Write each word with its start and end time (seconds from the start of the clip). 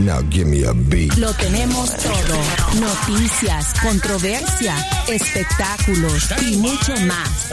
Now 0.00 0.22
give 0.30 0.46
me 0.46 0.64
a 0.64 0.72
beat. 0.72 1.14
Lo 1.18 1.30
tenemos 1.34 1.94
todo. 1.96 2.38
Noticias, 2.80 3.74
controversia, 3.82 4.74
espectáculos 5.08 6.30
y 6.40 6.56
mucho 6.56 6.94
más. 7.06 7.50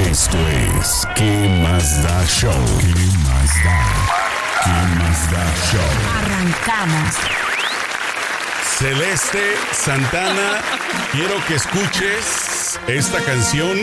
Esto 0.00 0.38
es 0.48 1.06
¿Qué 1.14 1.48
más 1.62 2.02
da 2.02 2.26
show? 2.26 2.52
¿Qué 2.80 2.94
más 3.28 3.64
da? 3.64 3.80
¿Qué 4.64 4.70
más 4.98 5.30
da 5.30 5.44
show? 5.70 5.90
Arrancamos. 6.16 7.14
Celeste 8.78 9.54
Santana, 9.72 10.62
quiero 11.12 11.44
que 11.46 11.56
escuches 11.56 12.80
esta 12.86 13.20
canción 13.20 13.78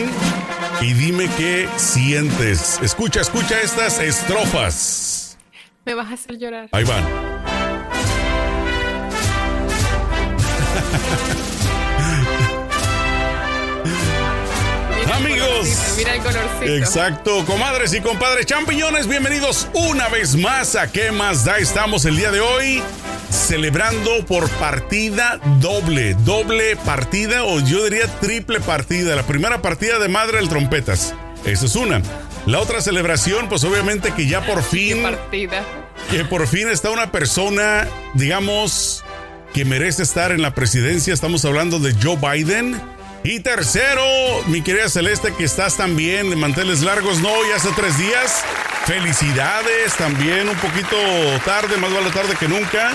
y 0.80 0.92
dime 0.94 1.30
qué 1.36 1.68
sientes. 1.76 2.80
Escucha, 2.82 3.20
escucha 3.20 3.60
estas 3.60 4.00
estrofas. 4.00 5.38
Me 5.86 5.94
vas 5.94 6.10
a 6.10 6.14
hacer 6.14 6.38
llorar. 6.38 6.68
Ahí 6.72 6.84
van. 6.84 7.29
Amigos. 15.12 15.68
Mira 15.96 16.14
el 16.14 16.22
colorcito. 16.22 16.64
Exacto, 16.76 17.44
comadres 17.44 17.92
y 17.94 18.00
compadres 18.00 18.46
champiñones, 18.46 19.06
bienvenidos 19.06 19.68
una 19.74 20.08
vez 20.08 20.36
más 20.36 20.76
a 20.76 20.90
¿Qué 20.90 21.10
más 21.12 21.44
da? 21.44 21.58
Estamos 21.58 22.04
el 22.04 22.16
día 22.16 22.30
de 22.30 22.40
hoy 22.40 22.82
celebrando 23.30 24.24
por 24.26 24.48
partida 24.50 25.38
doble, 25.60 26.14
doble 26.24 26.76
partida 26.76 27.44
o 27.44 27.60
yo 27.60 27.84
diría 27.84 28.06
triple 28.20 28.60
partida. 28.60 29.14
La 29.16 29.24
primera 29.24 29.60
partida 29.62 29.98
de 29.98 30.08
Madre 30.08 30.38
del 30.38 30.48
Trompetas, 30.48 31.14
esa 31.44 31.66
es 31.66 31.76
una. 31.76 32.00
La 32.46 32.60
otra 32.60 32.80
celebración, 32.80 33.48
pues 33.48 33.64
obviamente 33.64 34.12
que 34.14 34.26
ya 34.26 34.40
por 34.46 34.62
Qué 34.62 34.94
fin, 34.94 35.02
partida. 35.02 35.62
que 36.10 36.24
por 36.24 36.46
fin 36.46 36.68
está 36.68 36.90
una 36.90 37.12
persona, 37.12 37.86
digamos, 38.14 39.04
que 39.52 39.64
merece 39.64 40.02
estar 40.02 40.32
en 40.32 40.42
la 40.42 40.54
presidencia. 40.54 41.12
Estamos 41.12 41.44
hablando 41.44 41.78
de 41.78 41.94
Joe 42.00 42.16
Biden. 42.16 42.80
Y 43.22 43.40
tercero, 43.40 44.02
mi 44.46 44.62
querida 44.62 44.88
Celeste, 44.88 45.34
que 45.34 45.44
estás 45.44 45.76
también 45.76 46.30
de 46.30 46.36
manteles 46.36 46.80
largos, 46.80 47.20
no, 47.20 47.28
ya 47.48 47.56
hace 47.56 47.68
tres 47.76 47.98
días. 47.98 48.44
Felicidades, 48.86 49.94
también 49.98 50.48
un 50.48 50.56
poquito 50.56 50.96
tarde, 51.44 51.76
más 51.76 51.92
vale 51.92 52.10
tarde 52.10 52.34
que 52.40 52.48
nunca. 52.48 52.92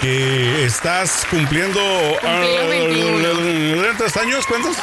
Que 0.00 0.64
estás 0.64 1.26
cumpliendo. 1.30 1.78
Cumplí 2.22 2.56
los 2.56 2.68
21. 2.70 3.82
¿Cuántos 3.82 4.16
años? 4.16 4.46
¿Cuántos? 4.46 4.76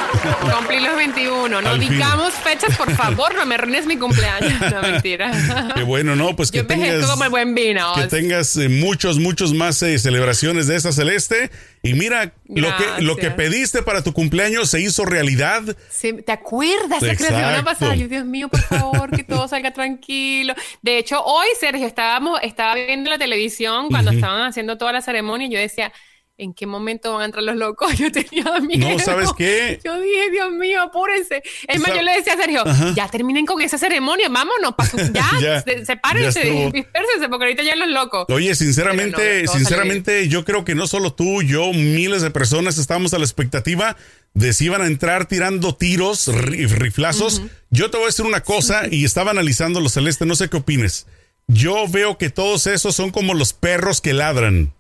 Cumplí 0.56 0.80
los 0.80 0.96
21. 0.96 1.62
No 1.62 1.78
digamos 1.78 2.34
fechas, 2.36 2.78
por 2.78 2.92
favor. 2.96 3.34
No 3.36 3.46
me 3.48 3.56
arruines 3.56 3.86
mi 3.88 3.98
cumpleaños. 3.98 4.54
No, 4.78 4.82
mentira. 4.82 5.32
Qué 5.76 5.84
bueno, 5.84 6.16
¿no? 6.16 6.36
Pues 6.36 6.52
que 6.52 6.60
Yo 6.60 6.68
tengas. 6.68 7.06
como 7.06 7.24
el 7.24 7.30
buen 7.30 7.56
vino. 7.56 7.94
que 7.96 8.08
tengas 8.08 8.56
eh, 8.58 8.70
muchos, 8.70 9.18
muchos 9.18 9.54
más 9.54 9.82
eh, 9.82 9.98
celebraciones 9.98 10.68
de 10.68 10.76
esa 10.76 10.92
celeste. 10.92 11.50
Y 11.84 11.94
mira, 11.94 12.34
lo 12.48 12.76
que, 12.76 13.02
lo 13.04 13.16
que 13.16 13.32
pediste 13.32 13.84
para 13.84 14.04
tu 14.04 14.14
cumpleaños 14.14 14.70
se 14.70 14.82
hizo 14.82 15.06
realidad. 15.06 15.64
Sí, 15.90 16.14
¿Te 16.14 16.32
acuerdas 16.32 17.02
la 17.02 17.16
semana 17.16 17.64
pasada? 17.64 17.96
Yo, 17.96 18.08
Dios 18.08 18.26
mío, 18.26 18.50
por 18.50 18.62
favor, 18.62 19.12
que 19.12 19.24
todo 19.24 19.48
salga 19.48 19.72
tranquilo. 19.72 20.54
De 20.82 20.98
hecho, 20.98 21.24
hoy, 21.24 21.48
Sergio, 21.60 21.86
estábamos, 21.86 22.40
estaba 22.44 22.76
viendo 22.76 23.10
la 23.10 23.18
televisión 23.18 23.90
cuando 23.90 24.12
estaban 24.12 24.42
haciendo 24.48 24.78
toda 24.78 24.92
la 24.92 25.02
ceremonia 25.02 25.48
y 25.48 25.52
yo 25.52 25.60
decía, 25.60 25.94
¿en 26.38 26.54
qué 26.54 26.66
momento 26.68 27.14
van 27.14 27.22
a 27.24 27.26
entrar 27.26 27.44
los 27.44 27.56
locos? 27.56 27.94
Yo 27.98 28.12
tenía 28.12 28.46
miedo. 28.62 29.00
¿sabes 29.00 29.30
qué? 29.38 29.80
Yo 29.84 30.00
dije, 30.00 30.30
Dios 30.32 30.52
mío, 30.52 30.82
apúrense. 30.82 31.42
Es 31.68 31.80
más, 31.82 31.94
yo 31.94 32.02
le 32.02 32.14
decía 32.16 32.34
a 32.34 32.38
Sergio, 32.38 32.68
Ajá. 32.68 32.94
ya 32.96 33.08
terminen 33.10 33.46
con 33.46 33.62
esa 33.62 33.78
ceremonia, 33.78 34.30
vámonos, 34.30 34.74
su- 34.90 34.98
ya, 35.14 35.30
Ya, 35.42 35.62
se- 35.62 35.80
ya 35.80 35.86
sepárense, 35.86 36.42
estuvo. 36.48 36.72
dispérsense, 36.72 37.30
porque 37.30 37.46
ahorita 37.46 37.64
ya 37.64 37.76
los 37.76 37.90
locos. 37.90 38.26
Oye, 38.30 38.54
sinceramente, 38.56 39.44
no, 39.44 39.52
sinceramente, 39.54 40.28
yo 40.28 40.46
creo 40.46 40.64
que 40.64 40.76
no 40.76 40.88
solo 40.88 41.14
tú, 41.14 41.42
yo, 41.42 41.74
miles 41.74 42.22
de 42.22 42.30
personas 42.32 42.78
estábamos 42.78 43.14
a 43.14 43.18
la 43.20 43.26
expectativa 43.26 43.98
de 44.34 44.54
si 44.54 44.66
iban 44.66 44.82
a 44.82 44.88
entrar 44.88 45.26
tirando 45.26 45.76
tiros, 45.76 46.28
ri- 46.28 46.68
riflazos. 46.70 47.42
Yo 47.72 47.90
te 47.90 47.98
voy 47.98 48.06
a 48.06 48.08
decir 48.08 48.26
una 48.26 48.44
cosa 48.44 48.84
y 48.90 49.04
estaba 49.06 49.32
analizando 49.32 49.80
los 49.80 49.94
celeste, 49.94 50.26
no 50.26 50.36
sé 50.36 50.50
qué 50.50 50.58
opines. 50.58 51.08
Yo 51.48 51.88
veo 51.88 52.18
que 52.18 52.30
todos 52.30 52.68
esos 52.68 52.96
son 52.96 53.10
como 53.10 53.34
los 53.34 53.54
perros 53.54 54.02
que 54.02 54.14
ladran. 54.14 54.74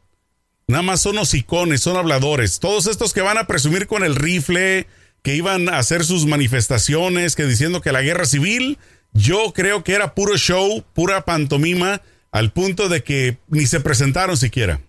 Nada 0.69 0.83
más 0.83 1.01
son 1.01 1.17
hocicones, 1.17 1.79
son 1.79 1.95
habladores. 1.95 2.59
Todos 2.59 2.88
estos 2.88 3.13
que 3.13 3.22
van 3.22 3.38
a 3.38 3.47
presumir 3.47 3.88
con 3.88 4.03
el 4.03 4.17
rifle, 4.17 4.85
que 5.23 5.33
iban 5.33 5.69
a 5.69 5.78
hacer 5.78 6.03
sus 6.03 6.25
manifestaciones, 6.25 7.38
que 7.38 7.45
diciendo 7.45 7.79
que 7.79 7.94
la 7.94 8.01
guerra 8.01 8.25
civil, 8.25 8.78
yo 9.13 9.53
creo 9.53 9.85
que 9.85 9.94
era 9.94 10.13
puro 10.13 10.35
show, 10.35 10.83
pura 10.94 11.22
pantomima, 11.23 12.01
al 12.33 12.51
punto 12.51 12.89
de 12.89 13.01
que 13.01 13.38
ni 13.47 13.66
se 13.66 13.79
presentaron 13.79 14.35
siquiera. 14.35 14.81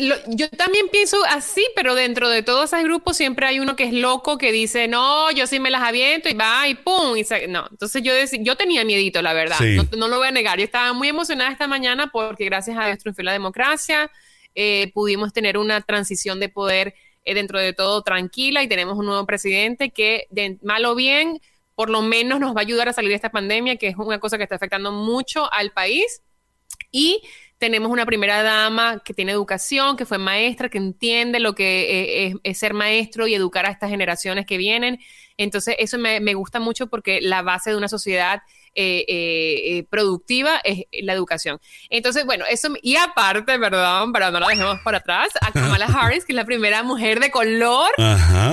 Lo- 0.00 0.16
yo 0.26 0.50
también 0.50 0.88
pienso 0.92 1.16
así, 1.30 1.64
pero 1.74 1.94
dentro 1.94 2.28
de 2.28 2.42
todos 2.42 2.74
esos 2.74 2.84
grupos 2.84 3.16
siempre 3.16 3.46
hay 3.46 3.58
uno 3.60 3.74
que 3.74 3.84
es 3.84 3.92
loco 3.94 4.36
que 4.36 4.52
dice, 4.52 4.86
no, 4.86 5.30
yo 5.30 5.46
sí 5.46 5.60
me 5.60 5.70
las 5.70 5.80
aviento 5.82 6.28
y 6.28 6.34
va 6.34 6.68
y 6.68 6.74
pum. 6.74 7.16
Y 7.16 7.24
se- 7.24 7.48
no, 7.48 7.68
entonces 7.70 8.02
yo, 8.02 8.12
dec- 8.12 8.44
yo 8.44 8.54
tenía 8.56 8.84
miedito, 8.84 9.22
la 9.22 9.32
verdad. 9.32 9.56
Sí. 9.58 9.76
No, 9.76 9.96
no 9.96 10.08
lo 10.08 10.18
voy 10.18 10.28
a 10.28 10.32
negar. 10.32 10.58
Yo 10.58 10.64
estaba 10.66 10.92
muy 10.92 11.08
emocionada 11.08 11.50
esta 11.50 11.66
mañana 11.68 12.08
porque 12.12 12.44
gracias 12.44 12.76
a 12.78 12.84
Dios 12.88 12.98
la 13.18 13.32
democracia. 13.32 14.10
Eh, 14.56 14.90
pudimos 14.94 15.34
tener 15.34 15.58
una 15.58 15.82
transición 15.82 16.40
de 16.40 16.48
poder 16.48 16.94
eh, 17.24 17.34
dentro 17.34 17.60
de 17.60 17.74
todo 17.74 18.02
tranquila 18.02 18.62
y 18.62 18.68
tenemos 18.68 18.96
un 18.98 19.04
nuevo 19.04 19.26
presidente 19.26 19.90
que, 19.90 20.26
de 20.30 20.58
mal 20.62 20.86
o 20.86 20.94
bien, 20.94 21.40
por 21.74 21.90
lo 21.90 22.00
menos 22.00 22.40
nos 22.40 22.56
va 22.56 22.60
a 22.60 22.62
ayudar 22.62 22.88
a 22.88 22.94
salir 22.94 23.10
de 23.10 23.16
esta 23.16 23.30
pandemia, 23.30 23.76
que 23.76 23.88
es 23.88 23.96
una 23.96 24.18
cosa 24.18 24.38
que 24.38 24.44
está 24.44 24.56
afectando 24.56 24.92
mucho 24.92 25.52
al 25.52 25.72
país. 25.72 26.22
Y 26.90 27.20
tenemos 27.58 27.90
una 27.90 28.06
primera 28.06 28.42
dama 28.42 29.02
que 29.04 29.12
tiene 29.12 29.32
educación, 29.32 29.96
que 29.98 30.06
fue 30.06 30.16
maestra, 30.16 30.70
que 30.70 30.78
entiende 30.78 31.38
lo 31.38 31.54
que 31.54 32.28
eh, 32.28 32.34
es, 32.42 32.58
ser 32.58 32.72
maestro 32.72 33.26
y 33.26 33.34
educar 33.34 33.66
a 33.66 33.70
estas 33.70 33.90
generaciones 33.90 34.46
que 34.46 34.56
vienen. 34.56 34.98
Entonces, 35.36 35.76
eso 35.78 35.98
me 35.98 36.34
gusta 36.34 36.60
mucho 36.60 36.86
porque 36.86 37.20
la 37.20 37.42
base 37.42 37.70
de 37.70 37.76
una 37.76 37.88
sociedad 37.88 38.40
eh, 38.76 39.04
eh, 39.08 39.78
eh, 39.78 39.84
productiva 39.90 40.60
es 40.62 40.84
la 41.02 41.14
educación. 41.14 41.58
Entonces, 41.90 42.24
bueno, 42.26 42.44
eso, 42.48 42.68
y 42.82 42.96
aparte, 42.96 43.58
perdón, 43.58 44.12
pero 44.12 44.30
no 44.30 44.38
la 44.38 44.48
dejemos 44.48 44.78
por 44.84 44.94
atrás, 44.94 45.28
a 45.40 45.50
Kamala 45.50 45.86
Harris, 45.98 46.24
que 46.24 46.32
es 46.32 46.36
la 46.36 46.44
primera 46.44 46.82
mujer 46.82 47.18
de 47.18 47.30
color 47.30 47.90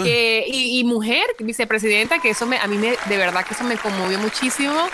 que- 0.04 0.46
y, 0.48 0.80
y 0.80 0.84
mujer, 0.86 1.24
vicepresidenta, 1.40 2.20
que 2.20 2.30
eso 2.32 2.46
me, 2.48 2.58
a 2.58 2.68
mí 2.68 2.78
me, 2.78 2.96
de 3.08 3.18
verdad 3.18 3.46
que 3.46 3.54
eso 3.54 3.64
me 3.64 3.78
conmovió 3.78 4.18
muchísimo 4.20 4.88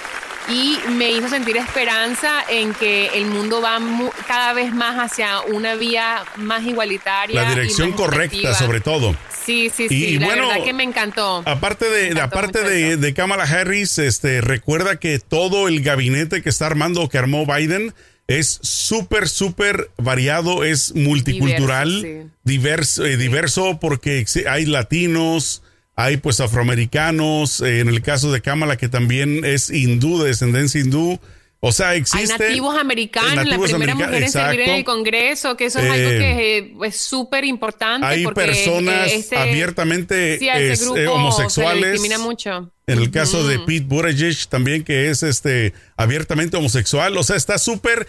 y 0.50 0.78
me 0.94 1.12
hizo 1.12 1.28
sentir 1.30 1.58
esperanza 1.58 2.44
en 2.50 2.74
que 2.74 3.08
el 3.14 3.26
mundo 3.28 3.62
va 3.62 3.78
mu- 3.80 4.10
cada 4.28 4.54
vez 4.54 4.74
más 4.74 4.96
hacia 4.98 5.42
una 5.42 5.76
vía 5.76 6.24
más 6.38 6.64
igualitaria. 6.64 7.44
La 7.44 7.52
y 7.52 7.56
dirección 7.56 7.92
más 7.92 8.00
correcta, 8.00 8.54
sobre 8.56 8.82
todo. 8.82 9.16
Sí, 9.50 9.72
sí, 9.74 9.90
sí, 9.90 10.06
y 10.06 10.20
la 10.20 10.28
bueno, 10.28 10.48
verdad 10.48 10.64
que 10.64 10.74
me 10.74 10.84
encantó. 10.84 11.42
Aparte 11.46 11.90
de, 11.90 12.10
encantó 12.10 12.38
aparte 12.38 12.64
de, 12.64 12.98
de 12.98 13.14
Kamala 13.16 13.46
Harris, 13.46 13.98
este, 13.98 14.42
recuerda 14.42 15.00
que 15.00 15.18
todo 15.18 15.68
el 15.68 15.82
gabinete 15.82 16.44
que 16.44 16.50
está 16.50 16.68
armando, 16.68 17.10
que 17.10 17.18
armó 17.18 17.48
Biden, 17.48 17.96
es 18.28 18.60
súper, 18.62 19.28
súper 19.28 19.90
variado, 19.98 20.64
es 20.64 20.94
multicultural, 20.94 21.90
Diverso, 22.00 22.30
diverso, 22.44 23.06
eh, 23.08 23.18
diverso 23.18 23.80
porque 23.80 24.24
hay 24.48 24.68
latinos, 24.68 25.64
hay 25.96 26.18
pues 26.18 26.40
afroamericanos, 26.40 27.60
eh, 27.62 27.80
en 27.80 27.88
el 27.88 28.04
caso 28.04 28.32
de 28.32 28.42
Kamala 28.42 28.78
que 28.78 28.88
también 28.88 29.44
es 29.46 29.72
hindú, 29.72 30.22
de 30.22 30.28
descendencia 30.28 30.80
hindú. 30.80 31.20
O 31.62 31.74
sea, 31.74 31.90
Hay 31.90 32.00
existe... 32.00 32.38
nativos 32.40 32.78
americanos, 32.78 33.36
nativos 33.36 33.70
la 33.72 33.78
primera 33.78 33.92
americanos, 33.94 34.08
mujer 34.08 34.24
en 34.24 34.32
servir 34.32 34.60
en 34.62 34.70
el. 34.76 34.84
Congreso, 34.86 35.58
que 35.58 35.66
eso 35.66 35.80
es 35.80 35.86
Eh, 35.86 35.90
algo 35.92 36.10
que 36.10 36.58
eh, 36.58 36.74
es 36.88 36.96
súper 37.02 37.44
importante. 37.44 38.08
Hay 38.08 38.24
porque, 38.24 38.46
personas 38.46 39.08
eh, 39.12 39.16
ese- 39.18 39.36
abiertamente 39.38 40.40
sí, 40.40 40.48
es, 40.48 40.82
eh, 40.82 40.86
grupo 40.86 40.96
Se 40.96 41.02
le 41.02 41.08
homosexuales. 41.10 41.92
discrimina 41.92 42.18
mucho. 42.18 42.72
En 42.92 43.00
el 43.00 43.12
caso 43.12 43.48
de 43.48 43.60
Pete 43.60 43.86
Buttigieg 43.88 44.48
también 44.48 44.84
que 44.84 45.10
es 45.10 45.24
este 45.24 45.74
abiertamente 45.98 46.58
homosexual, 46.58 47.16
o 47.18 47.24
sea, 47.24 47.36
está 47.36 47.58
súper 47.58 48.08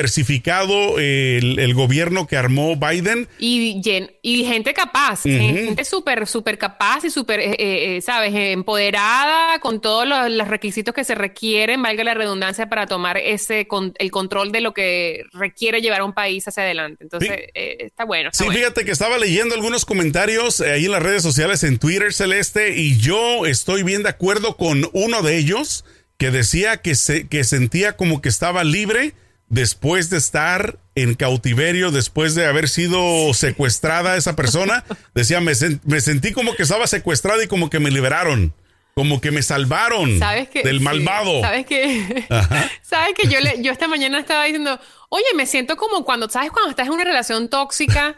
diversificado 0.00 0.98
el, 0.98 1.58
el 1.58 1.74
gobierno 1.74 2.26
que 2.26 2.36
armó 2.36 2.76
Biden. 2.76 3.28
Y, 3.38 3.80
gen- 3.84 4.10
y 4.22 4.44
gente 4.44 4.72
capaz, 4.74 5.22
gente 5.22 5.84
súper, 5.84 6.26
súper 6.26 6.58
capaz 6.58 7.04
y 7.04 7.10
súper, 7.10 7.40
eh, 7.40 7.56
eh, 7.58 8.00
¿sabes? 8.02 8.32
Empoderada 8.34 9.58
con 9.60 9.80
todos 9.80 10.06
los, 10.06 10.30
los 10.30 10.48
requisitos 10.48 10.94
que 10.94 11.04
se 11.04 11.14
requieren, 11.14 11.82
valga 11.82 12.04
la 12.04 12.14
redundancia, 12.14 12.68
para 12.68 12.86
tomar 12.86 13.16
ese 13.18 13.66
con- 13.66 13.94
el 13.98 14.10
control 14.10 14.52
de 14.52 14.60
lo 14.60 14.72
que 14.74 15.24
requiere 15.32 15.80
llevar 15.80 16.00
a 16.00 16.04
un 16.04 16.12
país 16.14 16.46
hacia 16.48 16.62
adelante. 16.62 17.04
Entonces, 17.04 17.30
Sí. 17.36 17.42
eh, 17.54 17.76
está 17.80 18.04
bueno. 18.04 18.30
Está 18.30 18.38
Sí, 18.38 18.44
bueno. 18.44 18.58
fíjate 18.60 18.84
que 18.84 18.90
estaba 18.92 19.18
leyendo 19.18 19.54
algunos 19.54 19.84
comentarios 19.84 20.60
eh, 20.60 20.72
ahí 20.72 20.84
en 20.86 20.92
las 20.92 21.02
redes 21.02 21.22
sociales, 21.22 21.62
en 21.64 21.78
Twitter 21.78 22.12
Celeste, 22.12 22.76
y 22.76 22.98
yo 22.98 23.46
estoy 23.46 23.82
bien 23.82 24.02
de 24.02 24.08
acuerdo 24.16 24.56
con 24.56 24.88
uno 24.92 25.22
de 25.22 25.36
ellos 25.36 25.84
que 26.18 26.30
decía 26.30 26.78
que, 26.78 26.94
se, 26.94 27.28
que 27.28 27.44
sentía 27.44 27.96
como 27.96 28.20
que 28.20 28.28
estaba 28.28 28.64
libre 28.64 29.14
después 29.48 30.10
de 30.10 30.16
estar 30.16 30.78
en 30.94 31.14
cautiverio, 31.14 31.90
después 31.90 32.34
de 32.34 32.46
haber 32.46 32.68
sido 32.68 33.32
secuestrada 33.34 34.16
esa 34.16 34.34
persona. 34.34 34.84
Decía, 35.14 35.40
me, 35.40 35.52
me 35.84 36.00
sentí 36.00 36.32
como 36.32 36.54
que 36.54 36.62
estaba 36.62 36.86
secuestrada 36.86 37.44
y 37.44 37.46
como 37.46 37.70
que 37.70 37.78
me 37.78 37.90
liberaron, 37.90 38.54
como 38.94 39.20
que 39.20 39.30
me 39.30 39.42
salvaron 39.42 40.18
¿Sabes 40.18 40.48
que 40.48 40.62
del 40.62 40.80
malvado. 40.80 41.42
¿Sabes 41.42 41.66
que 41.66 42.26
Ajá. 42.30 42.70
¿Sabes 42.82 43.14
que 43.14 43.28
yo, 43.28 43.40
le, 43.40 43.62
yo 43.62 43.72
esta 43.72 43.88
mañana 43.88 44.18
estaba 44.18 44.44
diciendo, 44.44 44.80
oye, 45.10 45.26
me 45.36 45.46
siento 45.46 45.76
como 45.76 46.04
cuando, 46.04 46.28
¿sabes? 46.30 46.50
Cuando 46.50 46.70
estás 46.70 46.86
en 46.86 46.94
una 46.94 47.04
relación 47.04 47.48
tóxica 47.48 48.16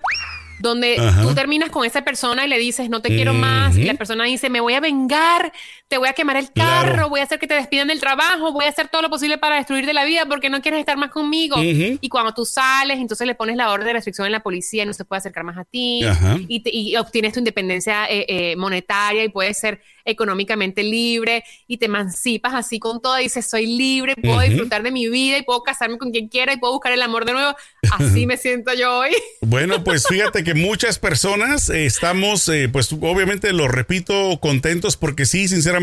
donde 0.61 0.97
Ajá. 0.99 1.23
tú 1.23 1.35
terminas 1.35 1.71
con 1.71 1.85
esa 1.85 2.03
persona 2.03 2.45
y 2.45 2.49
le 2.49 2.59
dices, 2.59 2.89
no 2.91 3.01
te 3.01 3.09
quiero 3.09 3.33
más, 3.33 3.77
y 3.77 3.85
la 3.85 3.95
persona 3.95 4.25
dice, 4.25 4.51
me 4.51 4.61
voy 4.61 4.75
a 4.75 4.81
vengar, 4.81 5.53
te 5.89 5.97
voy 5.99 6.09
a 6.09 6.13
quemar 6.13 6.37
el 6.37 6.53
carro, 6.53 6.93
Claro. 6.93 7.09
voy 7.09 7.21
a 7.21 7.23
hacer 7.23 7.39
que 7.39 7.47
te 7.47 7.55
despidan 7.55 7.89
del 7.89 7.99
trabajo, 7.99 8.53
voy 8.53 8.67
a 8.67 8.69
hacer 8.69 8.89
todo 8.89 9.01
lo 9.03 9.09
posible 9.11 9.39
para 9.39 9.57
destruirte 9.57 9.95
la 9.95 10.05
vida 10.05 10.27
porque 10.27 10.51
no 10.51 10.61
quieres 10.61 10.81
estar 10.81 10.97
más 10.99 11.11
conmigo. 11.11 11.57
Y 11.63 12.09
cuando 12.11 12.35
tú 12.35 12.45
sales, 12.45 12.99
entonces 12.99 13.27
le 13.27 13.35
pones 13.35 13.57
la 13.57 13.71
orden 13.71 13.87
de 13.87 13.93
restricción 13.95 14.27
en 14.27 14.33
la 14.33 14.43
policía 14.43 14.83
y 14.83 14.87
no 14.87 14.93
se 14.93 15.05
puede 15.07 15.19
acercar 15.21 15.45
más 15.45 15.57
a 15.57 15.65
ti, 15.65 16.01
y, 16.47 16.61
te- 16.61 16.75
y 16.75 16.95
obtienes 16.97 17.33
tu 17.33 17.39
independencia 17.39 18.05
eh, 18.11 18.27
eh, 18.29 18.57
monetaria 18.57 19.25
y 19.25 19.29
puedes 19.31 19.59
ser 19.59 19.81
económicamente 20.05 20.83
libre 20.83 21.45
y 21.67 21.77
te 21.77 21.87
emancipas 21.87 22.55
así 22.55 22.79
con 22.79 23.01
todo 23.01 23.19
y 23.21 23.25
dices 23.25 23.49
soy 23.49 23.67
libre, 23.67 24.15
puedo 24.17 24.41
disfrutar 24.41 24.83
de 24.83 24.91
mi 24.91 25.09
vida 25.09 25.37
y 25.39 25.43
puedo 25.43 25.63
casarme 25.63 25.99
con 25.99 26.11
quien 26.13 26.29
quiera 26.29 26.53
y 26.53 26.57
puedo 26.59 26.73
buscar 26.75 26.93
el 26.93 27.03
amor 27.03 27.25
de 27.25 27.33
nuevo. 27.33 27.55
Así 27.93 28.27
me 28.27 28.37
siento 28.37 28.73
yo 28.75 28.99
hoy. 28.99 29.11
Bueno, 29.41 29.83
pues 29.83 30.07
fíjate 30.07 30.45
que 30.45 30.53
muchas 30.55 30.99
personas 30.99 31.71
eh, 31.71 31.87
estamos, 31.87 32.51
pues 32.73 32.93
obviamente 32.93 33.53
lo 33.55 33.67
repito, 33.69 34.39
contentos 34.41 34.97
porque 34.99 35.25
sí, 35.25 35.49
sinceramente, 35.49 35.78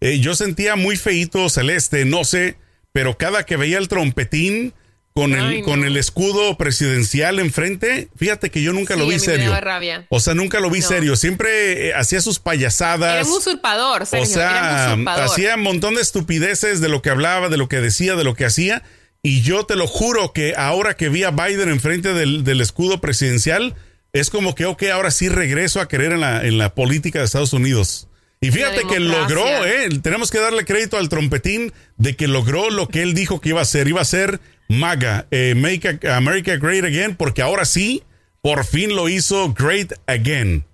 eh, 0.00 0.18
yo 0.20 0.34
sentía 0.34 0.76
muy 0.76 0.96
feíto 0.96 1.48
Celeste, 1.48 2.04
no 2.04 2.24
sé, 2.24 2.56
pero 2.92 3.16
cada 3.18 3.44
que 3.44 3.56
veía 3.56 3.78
el 3.78 3.88
trompetín 3.88 4.72
con 5.12 5.34
el, 5.34 5.44
Ay, 5.44 5.58
no. 5.60 5.64
con 5.66 5.84
el 5.84 5.96
escudo 5.96 6.56
presidencial 6.56 7.40
enfrente, 7.40 8.08
fíjate 8.16 8.50
que 8.50 8.62
yo 8.62 8.72
nunca 8.72 8.94
Sí, 8.94 9.00
lo 9.00 9.06
a 9.06 9.08
vi 9.08 9.14
me 9.14 9.18
serio. 9.20 9.46
daba 9.46 9.60
rabia. 9.60 10.06
O 10.08 10.20
sea, 10.20 10.34
nunca 10.34 10.60
lo 10.60 10.70
vi 10.70 10.80
No. 10.80 10.86
serio. 10.88 11.16
Siempre 11.16 11.88
eh, 11.88 11.94
hacía 11.94 12.20
sus 12.20 12.38
payasadas. 12.38 13.14
Era 13.16 13.24
un 13.24 13.32
usurpador, 13.38 14.06
Sergio, 14.06 14.22
O 14.24 14.32
sea, 14.32 14.92
usurpador. 14.94 15.24
hacía 15.24 15.56
un 15.56 15.62
montón 15.62 15.96
de 15.96 16.00
estupideces 16.02 16.80
de 16.80 16.88
lo 16.88 17.02
que 17.02 17.10
hablaba, 17.10 17.48
de 17.48 17.56
lo 17.56 17.68
que 17.68 17.80
decía, 17.80 18.14
de 18.14 18.22
lo 18.24 18.34
que 18.34 18.44
hacía. 18.44 18.82
Y 19.22 19.42
yo 19.42 19.64
te 19.66 19.74
lo 19.76 19.86
juro 19.88 20.32
que 20.32 20.54
ahora 20.56 20.94
que 20.94 21.08
vi 21.08 21.24
a 21.24 21.30
Biden 21.32 21.68
enfrente 21.70 22.14
del, 22.14 22.44
del 22.44 22.60
escudo 22.60 23.00
presidencial, 23.00 23.74
es 24.12 24.30
como 24.30 24.54
que, 24.54 24.64
ok, 24.66 24.84
ahora 24.92 25.10
sí 25.10 25.28
regreso 25.28 25.80
a 25.80 25.88
creer 25.88 26.12
en 26.12 26.20
la, 26.20 26.44
en 26.46 26.56
la 26.56 26.74
política 26.74 27.18
de 27.18 27.24
Estados 27.26 27.52
Unidos. 27.52 28.06
Y 28.42 28.50
fíjate 28.50 28.86
que 28.86 29.00
logró, 29.00 29.44
¿eh? 29.66 29.88
Tenemos 30.02 30.30
que 30.30 30.38
darle 30.38 30.64
crédito 30.64 30.96
al 30.96 31.10
trompetín 31.10 31.74
de 31.98 32.16
que 32.16 32.26
logró 32.26 32.70
lo 32.70 32.88
que 32.88 33.02
él 33.02 33.12
dijo 33.12 33.40
que 33.40 33.50
iba 33.50 33.58
a 33.58 33.62
hacer. 33.62 33.86
Iba 33.86 34.00
a 34.00 34.06
ser 34.06 34.40
MAGA, 34.68 35.26
eh, 35.30 35.54
Make 35.54 36.08
America 36.08 36.56
Great 36.56 36.84
Again, 36.84 37.16
porque 37.16 37.42
ahora 37.42 37.66
sí, 37.66 38.02
por 38.40 38.64
fin 38.64 38.96
lo 38.96 39.10
hizo 39.10 39.52
Great 39.52 39.92
Again. 40.06 40.64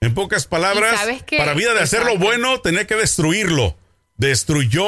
En 0.00 0.14
pocas 0.14 0.46
palabras, 0.46 1.00
para 1.36 1.54
vida 1.54 1.74
de 1.74 1.80
hacer 1.80 2.04
lo 2.04 2.18
bueno, 2.18 2.60
tenía 2.60 2.86
que 2.86 2.94
destruirlo. 2.94 3.76
Destruyó, 4.16 4.84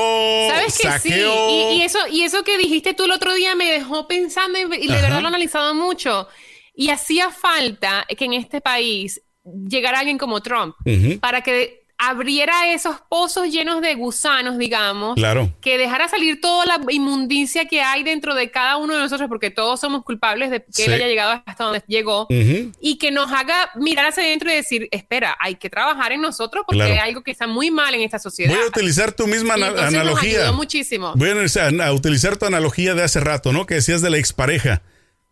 ¿Sabes 0.51 0.79
que 0.79 0.99
sí? 1.01 1.15
Y, 1.15 1.79
y 1.79 1.83
eso, 1.83 1.99
y 2.11 2.23
eso 2.23 2.45
que 2.45 2.59
dijiste 2.59 2.95
tú 2.95 3.05
el 3.05 3.13
otro 3.13 3.35
día 3.35 3.55
me 3.57 3.71
dejó 3.73 4.07
pensando 4.07 4.59
y, 4.59 4.63
y 4.85 4.87
de 4.87 4.93
Ajá. 4.93 5.03
verdad 5.03 5.19
lo 5.21 5.27
he 5.27 5.29
analizado 5.29 5.75
mucho. 5.75 6.29
Y 6.75 6.91
hacía 6.91 7.31
falta 7.31 8.07
que 8.17 8.25
en 8.25 8.35
este 8.35 8.61
país 8.61 9.21
llegara 9.45 9.99
alguien 10.01 10.19
como 10.19 10.43
Trump 10.43 10.77
para 11.21 11.43
que 11.43 11.80
abriera 12.03 12.73
esos 12.73 12.97
pozos 13.11 13.49
llenos 13.53 13.83
de 13.83 13.95
gusanos, 13.95 14.57
digamos, 14.57 15.17
Claro. 15.17 15.53
que 15.61 15.77
dejara 15.77 16.09
salir 16.09 16.41
toda 16.41 16.65
la 16.65 16.81
inmundicia 16.89 17.67
que 17.67 17.83
hay 17.83 18.03
dentro 18.05 18.35
de 18.35 18.51
cada 18.51 18.79
uno 18.79 18.95
de 18.95 19.01
nosotros, 19.01 19.29
porque 19.29 19.51
todos 19.51 19.79
somos 19.81 20.03
culpables 20.03 20.51
de 20.51 20.61
que 20.65 20.73
Sí. 20.73 20.83
él 20.85 20.95
haya 20.95 21.07
llegado 21.07 21.43
hasta 21.45 21.65
donde 21.65 21.83
llegó, 21.87 22.27
y 22.31 22.97
que 22.99 23.11
nos 23.11 23.31
haga 23.33 23.71
mirar 23.75 24.07
hacia 24.07 24.23
adentro 24.23 24.51
y 24.51 24.55
decir, 24.55 24.89
espera, 24.91 25.37
hay 25.39 25.57
que 25.57 25.69
trabajar 25.69 26.13
en 26.13 26.23
nosotros 26.23 26.65
porque 26.67 26.79
Claro. 26.79 26.95
hay 26.95 26.99
algo 27.11 27.23
que 27.23 27.33
está 27.33 27.47
muy 27.47 27.71
mal 27.71 27.95
en 27.95 28.01
esta 28.01 28.19
sociedad. 28.19 28.55
Voy 28.55 28.65
a 28.65 28.69
utilizar 28.69 29.13
tu 29.13 29.27
misma 29.27 29.55
ana- 29.55 29.71
nos 29.71 29.81
analogía. 29.83 30.41
ayudó 30.41 30.55
muchísimo. 30.55 31.13
Voy 31.17 31.29
a, 31.29 31.85
a 31.87 31.93
utilizar 31.93 32.37
tu 32.39 32.47
analogía 32.47 32.95
de 32.95 33.03
hace 33.03 33.21
rato, 33.21 33.53
¿no? 33.53 33.67
Que 33.67 33.75
decías 33.75 34.01
de 34.01 34.09
la 34.09 34.17
expareja. 34.17 34.81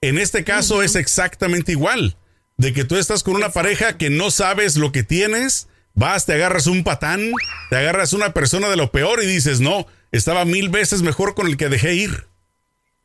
En 0.03 0.19
este 0.19 0.44
caso 0.44 0.82
es 0.82 0.97
exactamente 0.97 1.73
igual. 1.73 2.17
De 2.59 2.73
que 2.73 2.85
tú 2.85 2.97
estás 2.97 3.23
con 3.23 3.37
una 3.37 3.49
pareja 3.50 3.97
que 3.97 4.11
no 4.11 4.31
sabes 4.31 4.76
lo 4.76 4.93
que 4.93 5.03
tienes, 5.03 5.69
vas, 5.98 6.26
te 6.26 6.32
agarras 6.32 6.66
un 6.66 6.84
patán, 6.84 7.32
te 7.70 7.76
agarras 7.76 8.12
una 8.12 8.32
persona 8.32 8.68
de 8.68 8.76
lo 8.76 8.90
peor 8.92 9.22
y 9.22 9.26
dices, 9.26 9.60
no, 9.60 9.86
estaba 10.12 10.44
mil 10.44 10.68
veces 10.68 11.02
mejor 11.02 11.34
con 11.34 11.48
el 11.48 11.56
que 11.56 11.68
dejé 11.68 11.94
ir. 11.94 12.26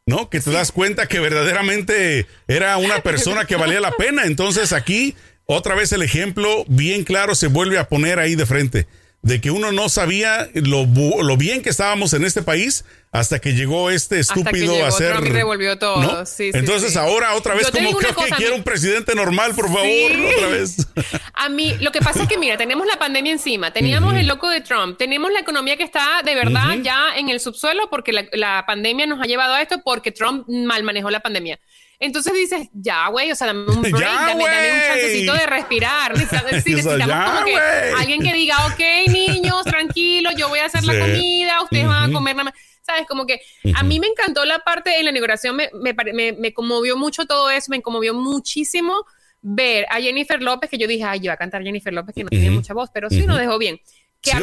¿No? 0.05 0.29
Que 0.29 0.41
te 0.41 0.51
das 0.51 0.73
cuenta 0.73 1.07
que 1.07 1.21
verdaderamente 1.21 2.27
era 2.49 2.75
una 2.75 3.01
persona 3.01 3.45
que 3.45 3.55
valía 3.55 3.79
la 3.79 3.91
pena. 3.91 4.25
Entonces 4.25 4.73
aquí, 4.73 5.15
otra 5.45 5.75
vez 5.75 5.93
el 5.93 6.01
ejemplo 6.01 6.65
bien 6.67 7.05
claro 7.05 7.35
se 7.35 7.47
vuelve 7.47 7.79
a 7.79 7.87
poner 7.87 8.19
ahí 8.19 8.35
de 8.35 8.45
frente. 8.45 8.87
De 9.23 9.41
que 9.41 9.49
uno 9.51 9.71
no 9.71 9.89
sabía 9.89 10.49
lo, 10.53 10.85
lo 10.85 11.37
bien 11.37 11.61
que 11.61 11.69
estábamos 11.69 12.13
en 12.13 12.23
este 12.25 12.43
país 12.43 12.85
hasta 13.13 13.39
que 13.39 13.53
llegó 13.53 13.89
este 13.89 14.19
estúpido 14.19 14.73
llegó 14.73 14.85
a 14.85 14.91
ser. 14.91 15.15
Trump 15.15 15.27
revolvió 15.31 15.77
todo. 15.77 16.01
¿no? 16.01 16.25
Sí, 16.25 16.49
Entonces 16.53 16.93
sí. 16.93 16.99
ahora 16.99 17.35
otra 17.35 17.53
vez 17.53 17.67
Yo 17.67 17.71
como 17.71 17.87
digo 17.87 17.99
que 17.99 18.35
quiero 18.35 18.55
un 18.55 18.63
presidente 18.63 19.15
normal, 19.15 19.53
por 19.55 19.67
favor, 19.67 20.11
otra 20.35 20.47
vez. 20.47 20.87
A 21.35 21.47
mí, 21.47 21.75
lo 21.79 21.91
que 21.91 21.99
pasa 21.99 22.23
es 22.23 22.27
que, 22.27 22.37
mira, 22.37 22.57
tenemos 22.57 22.87
la 22.87 22.97
pandemia 22.97 23.31
encima, 23.31 23.71
teníamos 23.71 24.15
el 24.15 24.27
loco 24.27 24.49
de 24.49 24.61
Trump, 24.61 24.97
tenemos 24.97 25.31
la 25.31 25.39
economía 25.39 25.77
que 25.77 25.83
está 25.83 26.21
de 26.25 26.35
verdad 26.35 26.75
ya 26.81 27.15
en 27.15 27.29
el 27.29 27.39
subsuelo 27.39 27.89
porque 27.89 28.11
la, 28.13 28.25
la 28.33 28.65
pandemia 28.65 29.05
nos 29.05 29.21
ha 29.21 29.25
llevado 29.25 29.53
a 29.53 29.61
esto 29.61 29.81
porque 29.85 30.11
Trump 30.11 30.47
mal 30.49 30.83
manejó 30.83 31.11
la 31.11 31.19
pandemia. 31.19 31.59
Entonces 32.05 32.33
dices, 32.33 32.67
ya, 32.73 33.07
güey, 33.07 33.31
o 33.31 33.35
sea, 33.35 33.47
dame 33.47 33.65
un 33.71 33.81
break, 33.81 34.00
Ya, 34.00 34.27
dame, 34.27 34.44
dame 34.45 34.71
un 34.73 34.79
chancecito 34.88 35.33
de 35.33 35.45
respirar. 35.45 36.11
Necesitamos, 36.13 36.51
sí, 36.63 36.71
necesitamos 36.75 37.07
ya, 37.07 37.25
como 37.33 37.45
que 37.45 37.55
alguien 37.97 38.21
que 38.23 38.33
diga, 38.33 38.57
ok, 38.67 38.79
niños, 39.11 39.63
tranquilos, 39.63 40.33
yo 40.38 40.50
voy 40.50 40.59
a 40.59 40.65
hacer 40.65 40.83
la 40.83 41.00
comida, 41.00 41.61
ustedes 41.63 41.88
van 41.88 42.09
a 42.09 42.13
comer 42.13 42.35
nada 42.35 42.45
más. 42.51 42.53
¿Sabes? 42.85 43.05
Como 43.07 43.25
que 43.25 43.39
a 43.75 43.81
mí 43.83 43.97
me 44.01 44.07
encantó 44.07 44.44
la 44.44 44.59
parte 44.59 44.97
en 45.00 45.05
la 45.05 45.11
inauguración, 45.11 45.55
me, 45.55 45.69
me, 45.73 45.94
me- 46.13 46.33
me 46.33 46.53
conmovió 46.53 46.97
mucho 46.97 47.25
todo 47.25 47.50
eso, 47.50 47.67
me 47.69 47.81
conmovió 47.81 48.13
muchísimo 48.13 49.05
ver 49.41 49.85
a 49.89 50.01
Jennifer 50.01 50.41
López, 50.41 50.69
que 50.69 50.77
yo 50.77 50.85
dije, 50.88 51.05
ay, 51.05 51.21
yo 51.21 51.29
va 51.29 51.35
a 51.35 51.38
cantar 51.38 51.63
Jennifer 51.63 51.94
López, 51.94 52.13
que 52.13 52.23
no 52.23 52.29
tenía 52.29 52.50
Ujú. 52.50 52.55
mucha 52.59 52.73
voz, 52.73 52.89
pero 52.94 53.09
sí 53.09 53.25
nos 53.25 53.38
dejó 53.39 53.57
bien. 53.57 53.79
Que 54.21 54.31
Sí, 54.31 54.38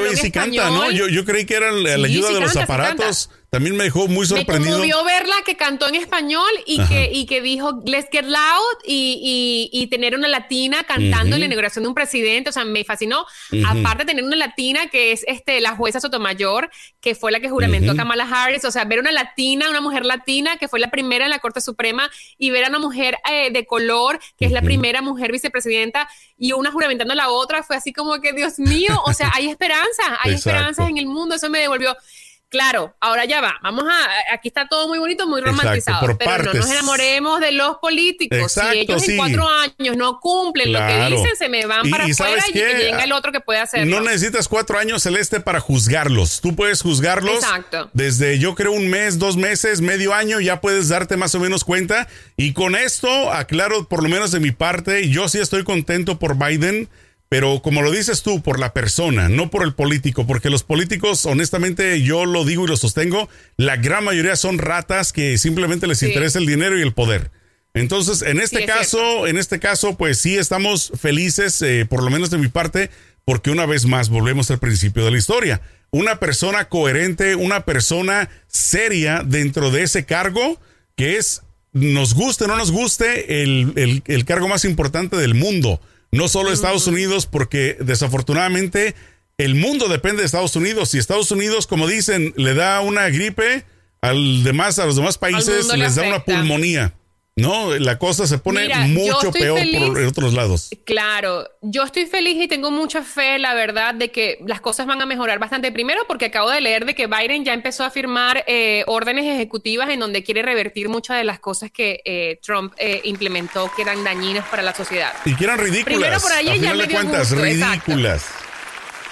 oye. 0.89 0.95
Yo, 0.95 1.09
yo 1.09 1.25
creí 1.25 1.45
que 1.47 1.55
era 1.55 1.71
la, 1.71 1.97
Sí, 1.97 2.05
ayuda 2.05 2.29
sí 2.29 2.35
de 2.35 2.41
los 2.41 2.53
canta, 2.53 2.65
aparatos. 2.65 3.31
También 3.51 3.77
me 3.77 3.83
dejó 3.85 4.07
muy 4.07 4.21
Me 4.21 4.27
sorprendido. 4.27 4.79
conmovió 4.79 5.05
verla 5.05 5.35
que 5.45 5.57
cantó 5.57 5.89
en 5.89 5.97
español 5.97 6.49
y 6.67 6.87
que, 6.87 7.11
y 7.13 7.27
que 7.27 7.41
dijo 7.41 7.83
Let's 7.85 8.07
get 8.13 8.25
loud 8.25 8.79
y, 8.85 9.69
y, 9.73 9.81
y 9.83 9.89
tener 9.89 10.15
una 10.15 10.29
latina 10.29 10.85
cantando 10.85 11.35
en 11.35 11.41
la 11.41 11.47
inauguración 11.47 11.83
de 11.83 11.89
un 11.89 11.95
presidente. 11.95 12.51
O 12.51 12.53
sea, 12.53 12.65
me 12.65 12.85
fascinó. 12.85 13.27
Aparte, 13.67 14.05
tener 14.05 14.23
una 14.23 14.37
latina 14.37 14.87
que 14.87 15.11
es 15.11 15.25
este, 15.27 15.61
la 15.61 15.75
jueza 15.75 15.99
Sotomayor, 15.99 16.71
que 17.01 17.17
fue 17.17 17.33
la 17.33 17.41
que 17.41 17.51
juramentó 17.51 17.91
a 17.93 17.97
Kamala 17.97 18.29
Harris. 18.31 18.65
O 18.65 18.71
sea, 18.71 18.85
ver 18.85 19.01
una 19.01 19.11
latina, 19.11 19.69
una 19.69 19.81
mujer 19.81 20.07
latina 20.07 20.57
que 20.57 20.69
fue 20.69 20.79
la 20.79 20.91
primera 20.93 21.25
en 21.25 21.31
la 21.31 21.41
Corte 21.41 21.61
Suprema 21.61 22.09
y 22.39 22.51
ver 22.51 22.65
a 22.65 22.69
una 22.69 22.79
mujer 22.79 23.19
eh, 23.29 23.51
de 23.51 23.67
color, 23.67 24.21
que 24.39 24.47
es 24.47 24.53
la 24.53 24.63
primera 24.63 25.03
mujer 25.03 25.33
vicepresidenta, 25.33 26.09
y 26.39 26.53
una 26.53 26.71
juramentando 26.71 27.13
a 27.13 27.17
la 27.17 27.31
otra, 27.31 27.65
fue 27.65 27.75
así 27.75 27.93
como 27.93 28.21
que, 28.21 28.33
Dios 28.33 28.61
mío, 28.61 28.95
o 29.05 29.13
sea, 29.13 29.31
hay 29.35 29.49
esperanza, 29.49 30.03
hay 30.23 30.35
Exacto. 30.35 30.51
esperanzas 30.51 30.89
en 30.89 30.99
el 30.99 31.07
mundo. 31.07 31.35
Eso 31.35 31.51
me 31.51 31.59
devolvió. 31.59 31.97
Claro, 32.51 32.97
ahora 32.99 33.25
ya 33.27 33.41
va. 33.41 33.61
Vamos 33.63 33.85
a. 33.89 34.35
Aquí 34.35 34.49
está 34.49 34.67
todo 34.67 34.89
muy 34.89 34.99
bonito, 34.99 35.29
muy 35.29 35.41
Exacto, 35.41 35.63
romantizado. 35.63 36.01
por 36.01 36.19
pero 36.19 36.43
no 36.43 36.53
nos 36.55 36.69
enamoremos 36.69 37.41
de 37.41 37.53
los 37.53 37.77
políticos. 37.79 38.39
Exacto, 38.39 38.73
si 38.73 38.79
ellos 38.81 39.03
sí. 39.03 39.13
en 39.13 39.17
cuatro 39.19 39.49
años 39.49 39.97
no 39.97 40.19
cumplen 40.19 40.73
lo 40.73 40.81
que 40.81 41.07
dicen, 41.11 41.37
se 41.39 41.49
me 41.49 41.65
van 41.67 41.89
para 41.89 42.09
y 42.09 42.11
afuera 42.11 42.41
¿sabes 42.41 42.49
y 42.49 42.53
que 42.53 42.65
venga 42.65 43.05
el 43.05 43.13
otro 43.13 43.31
que 43.31 43.39
puede 43.39 43.61
hacerlo. 43.61 44.01
No 44.01 44.05
necesitas 44.05 44.49
cuatro 44.49 44.79
años 44.79 45.05
celeste 45.05 45.39
para 45.39 45.61
juzgarlos. 45.61 46.41
Tú 46.41 46.57
puedes 46.57 46.83
juzgarlos 46.83 47.37
Exacto. 47.37 47.89
desde 47.93 48.41
yo 48.41 48.57
creo 48.57 48.73
un 48.73 48.89
mes, 48.89 49.21
dos 49.21 49.37
meses, 49.37 49.81
medio 49.81 50.13
año, 50.13 50.41
ya 50.41 50.61
puedes 50.61 50.89
darte 50.89 51.17
más 51.17 51.37
o 51.37 51.39
menos 51.39 51.63
cuenta. 51.63 52.09
Y 52.37 52.53
con 52.53 52.75
esto, 52.75 53.31
aclaro 53.33 53.85
por 53.85 54.03
lo 54.03 54.09
menos 54.09 54.33
de 54.33 54.41
mi 54.41 54.51
parte, 54.51 55.09
yo 55.09 55.29
sí 55.29 55.39
estoy 55.39 55.63
contento 55.63 56.19
por 56.19 56.37
Biden. 56.37 56.89
Pero 57.31 57.63
como 57.63 57.81
lo 57.81 57.93
dices 57.93 58.23
tú, 58.23 58.43
por 58.43 58.59
la 58.59 58.73
persona, 58.75 59.29
no 59.29 59.51
por 59.51 59.63
el 59.63 59.73
político, 59.73 60.27
porque 60.27 60.51
los 60.51 60.65
políticos, 60.65 61.25
honestamente, 61.27 62.03
yo 62.03 62.27
lo 62.27 62.45
digo 62.45 62.65
y 62.65 62.69
lo 62.69 62.77
sostengo, 62.77 63.29
la 63.57 63.77
gran 63.77 64.05
mayoría 64.05 64.35
son 64.37 64.59
ratas 64.59 65.13
que 65.13 65.39
simplemente 65.39 65.87
les 65.87 65.99
Sí. 66.01 66.07
interesa 66.09 66.41
el 66.41 66.47
dinero 66.47 66.77
y 66.77 66.83
el 66.83 66.93
poder. 66.93 67.31
Entonces, 67.73 68.23
en 68.23 68.41
este 68.41 68.59
Sí, 68.59 68.63
es 68.65 68.69
caso, 68.69 69.29
en 69.29 69.39
este 69.39 69.61
caso, 69.61 69.97
pues 69.97 70.19
sí 70.19 70.37
estamos 70.37 70.93
felices, 71.01 71.63
eh, 71.63 71.87
por 71.89 72.03
lo 72.03 72.11
menos 72.11 72.31
de 72.31 72.39
mi 72.39 72.49
parte, 72.49 72.91
porque 73.25 73.53
una 73.53 73.65
vez 73.65 73.87
más 73.87 74.09
volvemos 74.09 74.51
al 74.51 74.59
principio 74.59 75.05
de 75.05 75.13
la 75.13 75.19
historia. 75.19 75.61
Una 75.93 76.19
persona 76.19 76.69
coherente, 76.69 77.37
una 77.37 77.65
persona 77.65 78.29
seria 78.49 79.23
dentro 79.25 79.71
de 79.71 79.85
ese 79.85 80.05
cargo, 80.05 80.61
que 80.97 81.17
es, 81.17 81.43
nos 81.73 82.15
guste 82.15 82.45
o 82.45 82.49
no 82.49 82.57
nos 82.57 82.73
guste, 82.73 83.43
el, 83.45 83.73
el- 83.77 84.03
el 84.07 84.25
cargo 84.25 84.49
más 84.49 84.65
importante 84.65 85.17
del 85.17 85.35
mundo. 85.35 85.81
No 86.13 86.29
solo 86.29 86.53
Estados 86.53 86.87
Unidos, 86.87 87.27
porque 87.27 87.77
desafortunadamente 87.81 88.95
el 89.39 89.55
mundo 89.55 89.89
depende 89.89 90.23
de 90.23 90.27
Estados 90.27 90.57
Unidos. 90.57 90.91
Si 90.91 90.99
Estados 90.99 91.31
Unidos, 91.31 91.67
como 91.67 91.87
dicen, 91.87 92.35
le 92.37 92.55
da 92.55 92.81
una 92.81 93.09
gripe 93.09 93.65
al 94.01 94.43
demás, 94.43 94.79
a 94.79 94.87
los 94.87 94.97
demás 94.97 95.19
países 95.19 95.69
le 95.69 95.77
les 95.79 95.95
da 95.95 96.03
una 96.03 96.25
pulmonía. 96.25 96.95
No, 97.41 97.77
la 97.77 97.99
cosa 97.99 98.27
se 98.27 98.39
pone 98.39 98.63
Mira, 98.63 98.81
mucho 98.81 99.33
peor 99.33 99.59
feliz. 99.59 99.81
por 99.81 99.99
otros 99.99 100.35
lados. 100.35 100.71
Claro, 100.85 101.49
yo 101.63 101.85
estoy 101.85 102.07
feliz 102.07 102.37
y 102.43 102.49
tengo 102.49 102.71
mucha 102.71 103.03
fe, 103.03 103.39
la 103.39 103.55
verdad, 103.55 103.95
de 103.95 104.11
que 104.11 104.39
las 104.47 104.61
cosas 104.61 104.87
van 104.87 105.01
a 105.03 105.07
mejorar 105.07 105.39
bastante. 105.39 105.73
Primero, 105.73 106.03
porque 106.07 106.27
acabo 106.27 106.51
de 106.51 106.61
leer 106.61 106.85
de 106.85 106.95
que 106.95 107.07
Biden 107.07 107.45
ya 107.45 107.53
empezó 107.53 107.85
a 107.85 107.91
firmar 107.91 108.45
eh, 108.47 108.85
órdenes 108.87 109.27
ejecutivas 109.27 109.89
en 109.91 110.01
donde 110.01 110.23
quiere 110.23 110.43
revertir 110.43 110.89
muchas 110.89 111.17
de 111.19 111.25
las 111.25 111.41
cosas 111.41 111.71
que 111.71 112.01
eh, 112.05 112.39
Trump 112.43 112.73
eh, 112.79 113.01
implementó 113.05 113.71
que 113.75 113.83
eran 113.83 114.03
dañinas 114.05 114.47
para 114.49 114.63
la 114.63 114.75
sociedad. 114.75 115.13
Y 115.25 115.35
que 115.35 115.45
eran 115.45 115.59
ridículas. 115.59 115.85
Primero 115.85 116.21
por 116.21 116.33
ahí 116.33 116.49
a 116.49 116.57
ya 116.57 116.75
me 116.75 116.87
dio 116.87 116.97
cuentas, 116.97 117.33
gusto, 117.33 117.47
exacto. 117.47 117.93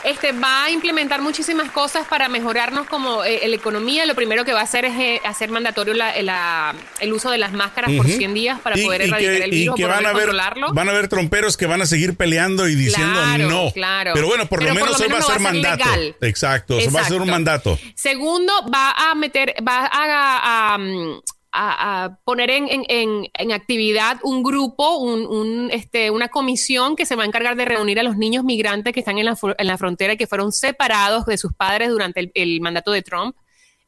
Este 0.05 0.33
va 0.33 0.65
a 0.65 0.71
implementar 0.71 1.21
muchísimas 1.21 1.71
cosas 1.71 2.07
para 2.07 2.29
mejorarnos 2.29 2.87
como 2.87 3.25
eh, 3.25 3.41
la 3.47 3.57
economía. 3.57 4.07
Lo 4.07 4.15
primero 4.15 4.45
que 4.45 4.53
va 4.53 4.61
a 4.61 4.63
hacer 4.63 4.85
es 4.85 4.95
eh, 4.99 5.21
hacer 5.25 5.51
mandatorio 5.51 5.93
la- 5.95 6.21
la- 6.23 6.75
el 7.01 7.13
uso 7.13 7.31
de 7.31 7.39
las 7.39 7.53
máscaras 7.53 7.91
por 7.97 8.07
Ujú. 8.07 8.17
100 8.17 8.33
días 8.33 8.61
para 8.61 8.79
Y- 8.79 8.85
poder 8.85 9.01
y 9.03 9.05
erradicar 9.05 9.35
que, 9.37 9.45
el 9.45 9.55
y 9.55 9.59
virus, 9.61 9.77
que 9.77 9.83
por 9.83 9.91
lo 9.91 9.97
van 9.97 10.07
a 10.07 10.13
ver 10.13 10.19
controlarlo. 10.27 10.73
van 10.73 10.89
a 10.89 10.93
haber 10.93 11.09
tromperos 11.09 11.57
que 11.57 11.67
van 11.67 11.83
a 11.83 11.87
seguir 11.87 12.17
peleando 12.17 12.69
y 12.69 12.75
diciendo 12.77 13.21
Claro, 13.21 13.49
no. 13.51 13.73
claro. 13.73 14.13
Pero 14.15 14.27
bueno, 14.29 14.47
por 14.47 14.61
Pero 14.61 14.75
lo 14.75 14.81
menos 14.81 15.01
hoy 15.01 15.09
va 15.09 15.19
a 15.19 15.23
ser 15.23 15.41
mandato. 15.41 15.85
legal. 15.85 16.17
Exacto, 16.21 16.79
eso 16.79 16.91
va 16.93 17.01
a 17.01 17.05
ser 17.05 17.17
un 17.21 17.29
Exacto. 17.29 17.33
mandato. 17.33 17.79
Segundo, 17.95 18.53
va 18.73 18.93
a 18.93 19.15
meter, 19.15 19.55
va 19.67 19.87
a, 19.93 20.75
a, 20.75 20.79
mm, 20.79 21.21
a- 21.61 22.05
a 22.05 22.17
poner 22.25 22.51
en, 22.51 22.69
en- 22.89 23.29
en- 23.35 23.53
actividad 23.53 24.19
un 24.23 24.45
grupo, 24.45 24.97
un, 24.99 25.27
un, 25.27 25.71
este, 25.73 26.11
una 26.13 26.29
comisión 26.29 26.95
que 26.95 27.05
se 27.05 27.17
va 27.17 27.25
a 27.25 27.27
encargar 27.27 27.57
de 27.57 27.65
reunir 27.65 27.99
a 27.99 28.05
los 28.05 28.17
niños 28.17 28.45
migrantes 28.45 28.93
que 28.93 29.01
están 29.01 29.19
en 29.19 29.25
la, 29.25 29.37
en 29.59 29.67
la 29.67 29.77
frontera 29.77 30.13
y 30.13 30.17
que 30.17 30.29
fueron 30.29 30.53
separados 30.53 31.27
de 31.27 31.37
sus 31.37 31.53
padres 31.53 31.89
durante 31.91 32.31
el, 32.33 32.61
mandato 32.61 32.93
de 32.93 33.03
Trump. 33.03 33.35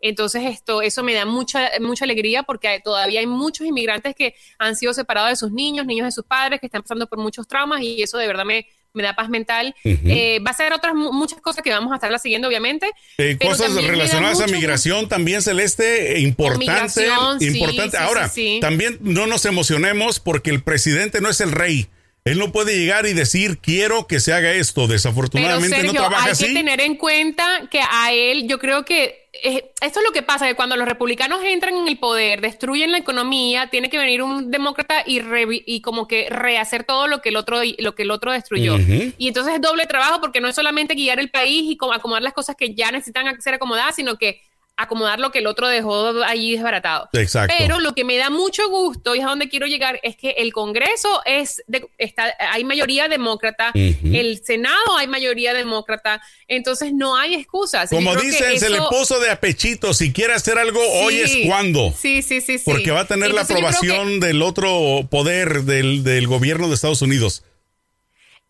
Entonces 0.00 0.42
esto, 0.46 0.82
eso 0.82 1.04
me 1.04 1.14
da 1.14 1.24
mucha, 1.26 1.70
mucha 1.80 2.04
alegría 2.04 2.42
porque 2.42 2.80
todavía 2.82 3.20
hay 3.20 3.26
muchos 3.26 3.66
inmigrantes 3.66 4.14
que 4.16 4.34
han 4.58 4.74
sido 4.74 4.92
separados 4.92 5.30
de 5.30 5.36
sus 5.36 5.52
niños, 5.52 5.86
niños 5.86 6.06
de 6.06 6.12
sus 6.12 6.24
padres, 6.24 6.58
que 6.58 6.66
están 6.66 6.82
pasando 6.82 7.06
por 7.06 7.18
muchos 7.18 7.46
traumas 7.46 7.82
y 7.82 8.02
eso 8.02 8.18
de 8.18 8.26
verdad 8.26 8.44
me, 8.46 8.66
me 8.92 9.02
da 9.02 9.14
paz 9.14 9.28
mental. 9.28 9.74
Eh, 9.84 10.40
va 10.46 10.50
a 10.50 10.54
ser 10.54 10.72
otras 10.72 10.94
mu- 10.94 11.12
muchas 11.12 11.40
cosas 11.40 11.62
que 11.62 11.70
vamos 11.70 11.92
a 11.92 11.96
estarla 11.96 12.18
siguiendo, 12.18 12.48
obviamente. 12.48 12.90
Eh, 13.18 13.38
cosas 13.40 13.74
relacionadas 13.74 14.40
a 14.40 14.46
migración 14.46 15.08
también, 15.08 15.42
Celeste, 15.42 16.16
eh, 16.16 16.20
importante. 16.20 17.06
importante. 17.40 17.96
sí, 17.96 18.02
Ahora, 18.02 18.28
sí, 18.28 18.54
sí. 18.54 18.58
también 18.60 18.98
no 19.00 19.26
nos 19.26 19.44
emocionemos 19.44 20.20
porque 20.20 20.50
el 20.50 20.62
presidente 20.62 21.20
no 21.20 21.28
es 21.30 21.40
el 21.40 21.52
rey. 21.52 21.88
Él 22.24 22.38
no 22.38 22.52
puede 22.52 22.76
llegar 22.78 23.06
y 23.06 23.14
decir, 23.14 23.58
quiero 23.58 24.06
que 24.06 24.20
se 24.20 24.32
haga 24.34 24.52
esto. 24.52 24.82
Pero 24.82 24.92
Desafortunadamente 24.92 25.76
Sergio, 25.76 25.92
no 25.94 25.98
trabaja 26.00 26.26
hay 26.26 26.32
así. 26.32 26.48
que 26.48 26.52
tener 26.54 26.80
en 26.82 26.96
cuenta 26.96 27.62
que 27.70 27.80
a 27.80 28.12
él, 28.12 28.46
yo 28.46 28.58
creo 28.58 28.84
que 28.84 29.19
eh, 29.32 29.70
esto 29.80 30.00
es 30.00 30.04
lo 30.04 30.12
que 30.12 30.22
pasa, 30.22 30.48
que 30.48 30.56
cuando 30.56 30.76
los 30.76 30.88
republicanos 30.88 31.40
entran 31.44 31.76
en 31.76 31.86
el 31.86 31.98
poder, 31.98 32.40
destruyen 32.40 32.90
la 32.90 32.98
economía, 32.98 33.68
tiene 33.68 33.88
que 33.88 33.98
venir 33.98 34.22
un 34.22 34.50
demócrata 34.50 35.04
y, 35.06 35.20
y 35.66 35.80
como 35.82 36.08
que 36.08 36.28
rehacer 36.28 36.84
todo 36.84 37.06
lo 37.06 37.22
que 37.22 37.28
el 37.28 37.36
otro, 37.36 37.60
lo 37.78 37.94
que 37.94 38.02
el 38.02 38.10
otro 38.10 38.32
destruyó. 38.32 38.76
Y 39.18 39.28
entonces 39.28 39.54
es 39.54 39.60
doble 39.60 39.86
trabajo 39.86 40.20
porque 40.20 40.40
no 40.40 40.48
es 40.48 40.56
solamente 40.56 40.94
guiar 40.94 41.20
el 41.20 41.30
país 41.30 41.70
y 41.70 41.76
como 41.76 41.92
acomodar 41.92 42.22
las 42.22 42.32
cosas 42.32 42.56
que 42.56 42.74
ya 42.74 42.90
necesitan 42.90 43.40
ser 43.40 43.54
acomodadas, 43.54 43.94
sino 43.94 44.16
que 44.16 44.40
acomodar 44.76 45.20
lo 45.20 45.30
que 45.30 45.40
el 45.40 45.46
otro 45.46 45.68
dejó 45.68 46.22
allí 46.24 46.52
desbaratado. 46.52 47.08
Exacto. 47.12 47.54
Pero 47.58 47.80
lo 47.80 47.94
que 47.94 48.02
me 48.04 48.16
da 48.16 48.30
mucho 48.30 48.66
gusto 48.70 49.14
y 49.14 49.18
es 49.18 49.24
a 49.26 49.28
donde 49.28 49.50
quiero 49.50 49.66
llegar 49.66 50.00
es 50.02 50.16
que 50.16 50.30
el 50.38 50.54
Congreso 50.54 51.20
es 51.26 51.62
de- 51.66 51.86
está, 51.98 52.34
hay 52.38 52.64
mayoría 52.64 53.06
demócrata, 53.08 53.72
el 53.74 54.40
Senado 54.42 54.96
hay 54.96 55.06
mayoría 55.06 55.52
demócrata, 55.52 56.22
entonces 56.48 56.94
no 56.94 57.16
hay 57.16 57.34
excusas. 57.34 57.90
Como 57.90 58.16
dicen, 58.16 58.58
se 58.58 58.70
le 58.70 58.76
eso- 58.76 58.88
puso 58.88 59.20
de 59.20 59.30
apechito. 59.30 59.92
Si 59.92 60.12
quiere 60.14 60.32
hacer 60.32 60.58
algo, 60.58 60.80
hoy 61.02 61.16
es 61.20 61.36
cuando. 61.46 61.92
Sí, 61.96 62.22
sí, 62.22 62.40
sí, 62.40 62.58
sí. 62.58 62.64
Porque 62.64 62.90
va 62.90 63.00
a 63.00 63.06
tener 63.06 63.32
la 63.34 63.42
Entonces, 63.42 63.56
que- 63.56 63.62
aprobación 63.62 64.18
del 64.20 64.40
otro 64.40 65.06
poder 65.10 65.64
del, 65.64 66.04
del 66.04 66.26
gobierno 66.26 66.68
de 66.68 66.74
Estados 66.74 67.02
Unidos. 67.02 67.44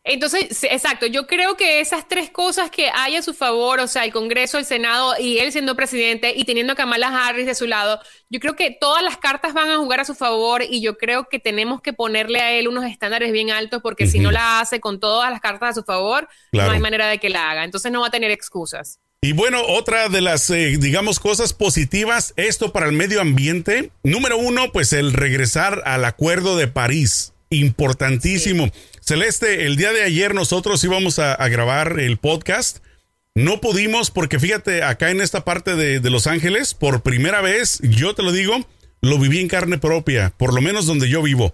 Entonces, 0.02 0.64
exacto, 0.64 1.04
yo 1.06 1.26
creo 1.26 1.58
que 1.58 1.80
esas 1.80 2.08
tres 2.08 2.30
cosas 2.30 2.70
que 2.70 2.88
hay 2.94 3.16
a 3.16 3.22
su 3.22 3.34
favor, 3.34 3.80
o 3.80 3.86
sea, 3.86 4.04
el 4.06 4.12
Congreso, 4.12 4.56
el 4.56 4.64
Senado 4.64 5.12
y 5.18 5.38
él 5.38 5.52
siendo 5.52 5.76
presidente 5.76 6.32
y 6.34 6.44
teniendo 6.44 6.72
a 6.72 6.76
Kamala 6.76 7.08
Harris 7.28 7.44
de 7.44 7.54
su 7.54 7.66
lado, 7.66 8.00
yo 8.30 8.40
creo 8.40 8.56
que 8.56 8.74
todas 8.80 9.02
las 9.02 9.18
cartas 9.18 9.52
van 9.52 9.70
a 9.70 9.76
jugar 9.76 10.00
a 10.00 10.06
su 10.06 10.14
favor 10.14 10.62
y 10.68 10.80
yo 10.80 10.96
creo 10.96 11.28
que 11.28 11.38
tenemos 11.38 11.82
que 11.82 11.92
ponerle 11.92 12.40
a 12.40 12.52
él 12.52 12.66
unos 12.66 12.86
estándares 12.86 13.30
bien 13.30 13.50
altos 13.50 13.82
porque 13.82 14.06
si 14.06 14.20
no 14.20 14.30
la 14.30 14.60
hace 14.60 14.80
con 14.80 15.00
todas 15.00 15.30
las 15.30 15.40
cartas 15.40 15.70
a 15.70 15.80
su 15.80 15.82
favor, 15.84 16.28
Claro. 16.50 16.68
no 16.70 16.74
hay 16.74 16.80
manera 16.80 17.06
de 17.08 17.18
que 17.18 17.28
la 17.28 17.50
haga. 17.50 17.64
Entonces 17.64 17.92
no 17.92 18.00
va 18.00 18.06
a 18.06 18.10
tener 18.10 18.30
excusas. 18.30 18.98
Y 19.22 19.34
bueno, 19.34 19.60
otra 19.66 20.08
de 20.08 20.22
las, 20.22 20.48
eh, 20.48 20.78
digamos, 20.78 21.20
cosas 21.20 21.52
positivas, 21.52 22.32
esto 22.36 22.72
para 22.72 22.86
el 22.86 22.92
medio 22.92 23.20
ambiente. 23.20 23.90
Número 24.02 24.38
uno, 24.38 24.72
pues 24.72 24.94
el 24.94 25.12
regresar 25.12 25.82
al 25.84 26.06
Acuerdo 26.06 26.56
de 26.56 26.68
París. 26.68 27.34
Importantísimo. 27.50 28.70
Celeste, 29.14 29.66
el 29.66 29.74
día 29.74 29.92
de 29.92 30.04
ayer 30.04 30.34
nosotros 30.36 30.84
íbamos 30.84 31.18
a, 31.18 31.34
a 31.34 31.48
grabar 31.48 31.98
el 31.98 32.16
podcast. 32.18 32.78
No 33.34 33.60
pudimos 33.60 34.12
porque 34.12 34.38
fíjate, 34.38 34.84
acá 34.84 35.10
en 35.10 35.20
esta 35.20 35.44
parte 35.44 35.74
de, 35.74 35.98
de 35.98 36.10
Los 36.10 36.28
Ángeles, 36.28 36.74
por 36.74 37.02
primera 37.02 37.40
vez, 37.40 37.80
yo 37.82 38.14
te 38.14 38.22
lo 38.22 38.30
digo, 38.30 38.64
lo 39.00 39.18
viví 39.18 39.40
en 39.40 39.48
carne 39.48 39.78
propia, 39.78 40.32
por 40.36 40.54
lo 40.54 40.60
menos 40.60 40.86
donde 40.86 41.08
yo 41.08 41.22
vivo. 41.22 41.52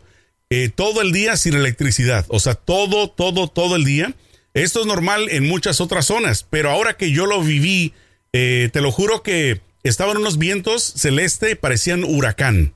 Eh, 0.50 0.68
todo 0.68 1.00
el 1.00 1.12
día 1.12 1.38
sin 1.38 1.54
electricidad, 1.54 2.26
o 2.28 2.40
sea, 2.40 2.56
todo, 2.56 3.08
todo, 3.08 3.48
todo 3.48 3.76
el 3.76 3.86
día. 3.86 4.12
Esto 4.52 4.80
es 4.82 4.86
normal 4.86 5.28
en 5.30 5.48
muchas 5.48 5.80
otras 5.80 6.04
zonas, 6.04 6.46
pero 6.50 6.70
ahora 6.70 6.98
que 6.98 7.10
yo 7.10 7.24
lo 7.24 7.40
viví, 7.42 7.94
eh, 8.34 8.68
te 8.70 8.82
lo 8.82 8.92
juro 8.92 9.22
que 9.22 9.62
estaban 9.82 10.18
unos 10.18 10.36
vientos 10.36 10.82
celeste, 10.94 11.56
parecían 11.56 12.04
huracán. 12.04 12.74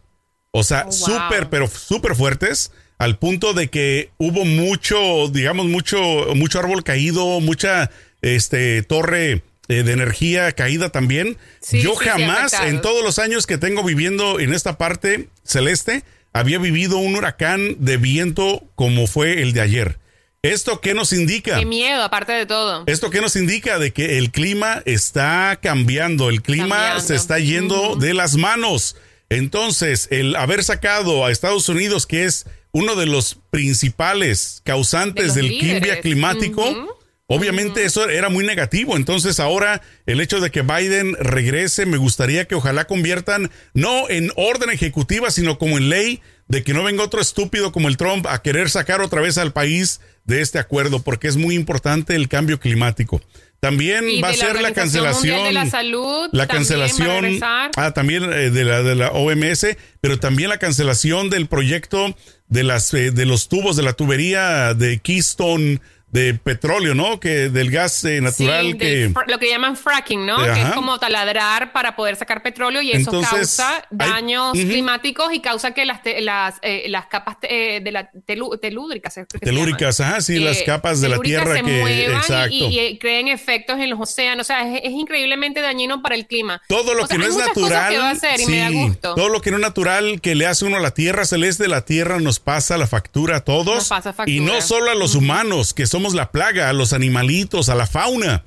O 0.53 0.65
sea, 0.65 0.85
Oh, 0.85 0.85
wow. 0.87 0.93
súper, 0.95 1.51
pero 1.51 1.67
súper 1.69 2.17
fuertes, 2.17 2.73
al 3.01 3.17
punto 3.17 3.55
de 3.55 3.69
que 3.69 4.11
hubo 4.19 4.45
mucho, 4.45 5.29
digamos, 5.29 5.65
mucho, 5.65 5.99
mucho 6.35 6.59
árbol 6.59 6.85
caído, 6.85 7.41
mucha 7.41 7.91
este, 8.21 8.83
torre 8.83 9.43
eh, 9.69 9.83
de 9.83 9.93
energía 9.93 10.53
caída 10.53 10.91
también. 10.91 11.39
Sí, 11.61 11.81
Yo 11.81 11.95
sí, 11.99 12.05
jamás, 12.05 12.53
en 12.53 12.83
todos 12.83 13.03
los 13.03 13.19
años 13.19 13.47
que 13.47 13.57
tengo 13.57 13.83
viviendo 13.83 14.39
en 14.39 14.53
esta 14.53 14.77
parte 14.77 15.31
celeste, 15.45 16.05
había 16.35 16.59
vivido 16.59 16.99
un 16.99 17.17
huracán 17.17 17.77
de 17.79 17.97
viento 17.97 18.65
como 18.75 19.07
fue 19.07 19.41
el 19.41 19.55
de 19.55 19.63
ayer. 19.63 19.99
¿Esto 20.43 20.83
qué 20.83 20.93
nos 20.93 21.15
indica? 21.15 21.59
Qué 21.59 21.65
miedo, 21.65 22.03
aparte 22.03 22.33
de 22.33 22.45
todo. 22.45 22.85
¿Esto 22.87 23.09
qué 23.09 23.23
nos 23.23 23.35
indica? 23.35 23.79
De 23.79 23.95
que 23.95 24.19
el 24.19 24.31
clima 24.31 24.83
está 24.85 25.59
cambiando, 25.63 26.29
el 26.29 26.43
clima 26.43 26.77
Cambiando. 26.77 27.01
se 27.01 27.15
está 27.15 27.39
yendo 27.39 27.97
de 27.97 28.13
las 28.13 28.37
manos. 28.37 28.95
Entonces, 29.31 30.09
el 30.11 30.35
haber 30.35 30.65
sacado 30.65 31.25
a 31.25 31.31
Estados 31.31 31.69
Unidos, 31.69 32.07
que 32.07 32.25
es 32.25 32.47
uno 32.73 32.97
de 32.97 33.07
los 33.07 33.39
principales 33.51 34.61
causantes 34.65 35.35
De 35.35 35.43
del 35.43 35.59
cambio 35.61 36.01
climático, 36.01 36.99
obviamente 37.27 37.85
eso 37.85 38.09
era 38.09 38.29
muy 38.29 38.45
negativo. 38.45 38.97
Entonces, 38.97 39.39
ahora 39.39 39.83
el 40.07 40.21
hecho 40.21 40.41
de 40.41 40.51
que 40.51 40.63
Biden 40.63 41.15
regrese, 41.15 41.87
me 41.87 41.97
gustaría 41.97 42.47
que 42.47 42.57
ojalá 42.57 42.87
conviertan 42.87 43.51
no 43.73 44.09
en 44.11 44.33
orden 44.35 44.71
ejecutiva, 44.71 45.31
sino 45.31 45.59
como 45.59 45.79
en 45.79 45.89
ley, 45.89 46.21
de 46.49 46.65
que 46.65 46.75
no 46.75 46.83
venga 46.83 47.05
otro 47.05 47.21
estúpido 47.21 47.71
como 47.71 47.87
el 47.87 47.97
Trump 47.97 48.27
a 48.27 48.43
querer 48.43 48.69
sacar 48.69 49.01
otra 49.01 49.21
vez 49.21 49.39
al 49.39 49.53
país 49.53 50.01
de 50.25 50.41
este 50.41 50.59
acuerdo, 50.59 51.03
porque 51.03 51.29
es 51.29 51.37
muy 51.37 51.55
importante 51.55 52.17
el 52.17 52.29
cambio 52.29 52.59
climático. 52.59 53.23
También 53.61 54.09
Y 54.09 54.23
va 54.23 54.31
a 54.31 54.35
ser 54.35 54.61
la 54.61 54.73
cancelación. 54.73 55.45
De 55.45 55.53
la 55.53 55.67
Salud 55.67 56.29
la 56.33 56.47
cancelación. 56.47 57.39
Ah, 57.43 57.93
también 57.95 58.25
eh, 58.25 58.51
de 58.51 58.65
la 58.65 58.83
de 58.83 58.95
la 58.95 59.11
OMS, 59.13 59.77
pero 60.01 60.19
también 60.19 60.49
la 60.49 60.59
cancelación 60.59 61.29
del 61.29 61.47
proyecto 61.47 62.17
de 62.49 62.65
las 62.65 62.93
eh, 62.95 63.11
de 63.11 63.27
los 63.27 63.49
tubos 63.49 63.77
de 63.77 63.83
la 63.83 63.93
tubería 63.93 64.73
de 64.75 64.99
Keystone 64.99 65.81
de 66.13 66.35
petróleo, 66.35 66.95
¿no? 66.95 67.21
Que 67.21 67.49
del 67.51 67.71
gas 67.71 68.03
eh, 68.05 68.21
natural 68.21 68.73
Sí, 68.73 68.79
que 68.79 69.13
lo 69.29 69.39
que 69.39 69.49
llaman 69.49 69.77
fracking, 69.77 70.27
¿no? 70.27 70.37
Ajá. 70.39 70.55
Que 70.55 70.63
es 70.63 70.71
como 70.73 70.99
taladrar 70.99 71.73
para 71.73 71.95
poder 71.95 72.17
sacar 72.17 72.43
petróleo 72.43 72.83
y 72.83 72.91
eso 72.91 72.99
Entonces, 73.11 73.31
causa 73.57 73.77
hay- 73.77 73.83
daños 73.91 74.53
climáticos 74.53 75.33
y 75.33 75.41
causa 75.41 75.73
que 75.73 75.85
las, 75.85 76.03
te- 76.03 76.21
las, 76.21 76.57
eh, 76.63 76.85
las 76.89 77.07
capas 77.07 77.37
eh, 77.43 77.81
de 77.83 77.93
la 77.93 78.11
que 78.11 79.11
se 79.11 79.25
telúricas, 79.41 80.01
ajá, 80.01 80.21
sí, 80.21 80.39
las 80.39 80.63
capas 80.63 81.01
de 81.01 81.09
la 81.09 81.19
tierra 81.19 81.55
se 81.55 81.63
que 81.63 81.63
muevan 81.63 81.93
y- 81.93 82.03
exacto. 82.17 82.55
Y, 82.55 82.79
y 82.79 82.99
creen 82.99 83.29
efectos 83.29 83.79
en 83.79 83.91
los 83.91 84.01
océanos. 84.01 84.45
O 84.45 84.49
sea, 84.49 84.67
es, 84.77 84.81
es 84.85 84.91
increíblemente 84.93 85.61
dañino 85.61 86.03
para 86.03 86.15
el 86.15 86.27
clima. 86.27 86.61
todo 86.69 86.95
lo 86.95 87.05
O 87.05 87.07
sea, 87.07 87.17
que 87.17 87.19
no 87.19 87.25
hay 87.25 87.31
es 87.31 87.37
natural, 87.47 87.93
que 87.93 87.99
va 87.99 88.09
a 88.09 88.13
hacer 88.13 88.41
y 88.41 88.47
me 88.47 88.59
da 88.59 88.69
sí, 88.69 88.75
gusto. 88.75 89.15
todo 89.15 89.29
lo 89.29 89.41
que 89.41 89.51
no 89.51 89.57
es 89.59 89.63
natural 89.63 90.21
que 90.21 90.35
le 90.35 90.47
hace 90.47 90.65
uno 90.65 90.77
a 90.77 90.81
la 90.81 90.93
tierra 90.93 91.25
celeste, 91.25 91.69
la 91.69 91.85
tierra 91.85 92.19
nos 92.21 92.41
pasa 92.41 92.77
la 92.79 92.87
factura 92.87 93.37
a 93.37 93.41
todos 93.45 93.75
Nos 93.77 93.89
pasa 93.89 94.13
factura. 94.13 94.37
y 94.37 94.41
no 94.41 94.61
solo 94.61 94.91
a 94.91 94.95
los 94.95 95.15
humanos 95.15 95.75
que 95.75 95.87
somos 96.01 96.15
la 96.15 96.31
plaga, 96.33 96.71
a 96.71 96.73
los 96.73 96.95
animalitos, 96.95 97.69
a 97.69 97.75
la 97.75 97.87
fauna. 97.87 98.43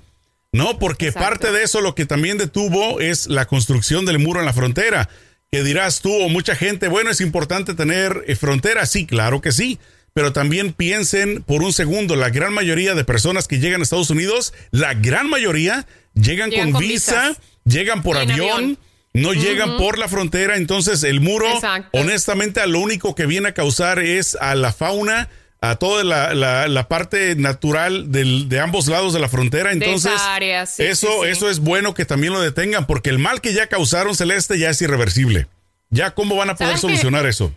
No, 0.52 0.80
porque 0.80 1.08
Exacto. 1.08 1.30
parte 1.30 1.52
de 1.52 1.64
eso 1.64 1.82
lo 1.82 1.94
que 1.94 2.06
también 2.08 2.40
detuvo 2.40 3.00
es 3.00 3.28
la 3.28 3.46
construcción 3.46 4.06
del 4.06 4.18
muro 4.18 4.40
en 4.40 4.48
la 4.48 4.54
frontera. 4.54 5.08
Que 5.52 5.64
dirás 5.64 6.02
tú 6.02 6.12
o 6.12 6.30
mucha 6.30 6.56
gente, 6.56 6.88
bueno, 6.88 7.12
es 7.12 7.22
importante 7.22 7.76
tener 7.76 8.24
eh, 8.28 8.36
frontera, 8.36 8.88
sí, 8.88 9.06
claro 9.06 9.40
que 9.40 9.52
sí, 9.52 9.78
pero 10.14 10.34
también 10.34 10.74
piensen 10.74 11.44
por 11.44 11.62
un 11.62 11.74
segundo, 11.74 12.16
la 12.16 12.30
gran 12.32 12.54
mayoría 12.54 12.96
de 12.96 13.04
personas 13.04 13.48
que 13.48 13.60
llegan 13.60 13.82
a 13.82 13.84
Estados 13.84 14.10
Unidos, 14.10 14.52
la 14.72 14.96
gran 14.96 15.30
mayoría 15.30 15.86
llegan, 16.16 16.50
Llegan 16.50 16.72
con, 16.72 16.72
con 16.74 16.82
visa, 16.82 17.30
visas. 17.30 17.38
llegan 17.66 18.02
por 18.02 18.18
avión, 18.18 18.40
avión. 18.52 18.78
no 19.14 19.34
llegan 19.34 19.78
por 19.78 20.00
la 20.00 20.08
frontera, 20.08 20.56
entonces 20.58 21.04
el 21.04 21.20
muro, 21.22 21.48
Exacto. 21.54 22.00
honestamente, 22.00 22.60
a 22.62 22.66
lo 22.68 22.80
único 22.80 23.14
que 23.14 23.28
viene 23.28 23.50
a 23.50 23.54
causar 23.54 24.00
es 24.00 24.36
a 24.42 24.56
la 24.56 24.74
fauna, 24.74 25.30
a 25.66 25.78
toda 25.78 26.04
la, 26.04 26.34
la- 26.34 26.68
la 26.68 26.88
parte 26.90 27.36
natural 27.38 28.12
del- 28.12 28.50
de 28.50 28.60
ambos 28.60 28.88
lados 28.88 29.14
de 29.14 29.20
la 29.22 29.30
frontera, 29.30 29.72
entonces 29.72 30.12
área, 30.20 30.66
sí, 30.66 30.84
eso, 30.84 31.08
sí, 31.08 31.14
sí. 31.24 31.30
eso 31.30 31.50
es 31.50 31.60
bueno 31.60 31.94
que 31.94 32.04
también 32.04 32.34
lo 32.34 32.42
detengan, 32.42 32.86
porque 32.86 33.10
el 33.10 33.18
mal 33.18 33.40
que 33.40 33.54
ya 33.54 33.68
causaron 33.68 34.14
Celeste 34.16 34.60
ya 34.60 34.70
es 34.70 34.82
irreversible. 34.82 35.48
Ya 35.90 36.12
cómo 36.12 36.36
van 36.36 36.50
a 36.50 36.56
poder 36.56 36.78
solucionar 36.78 37.26
eso. 37.28 37.54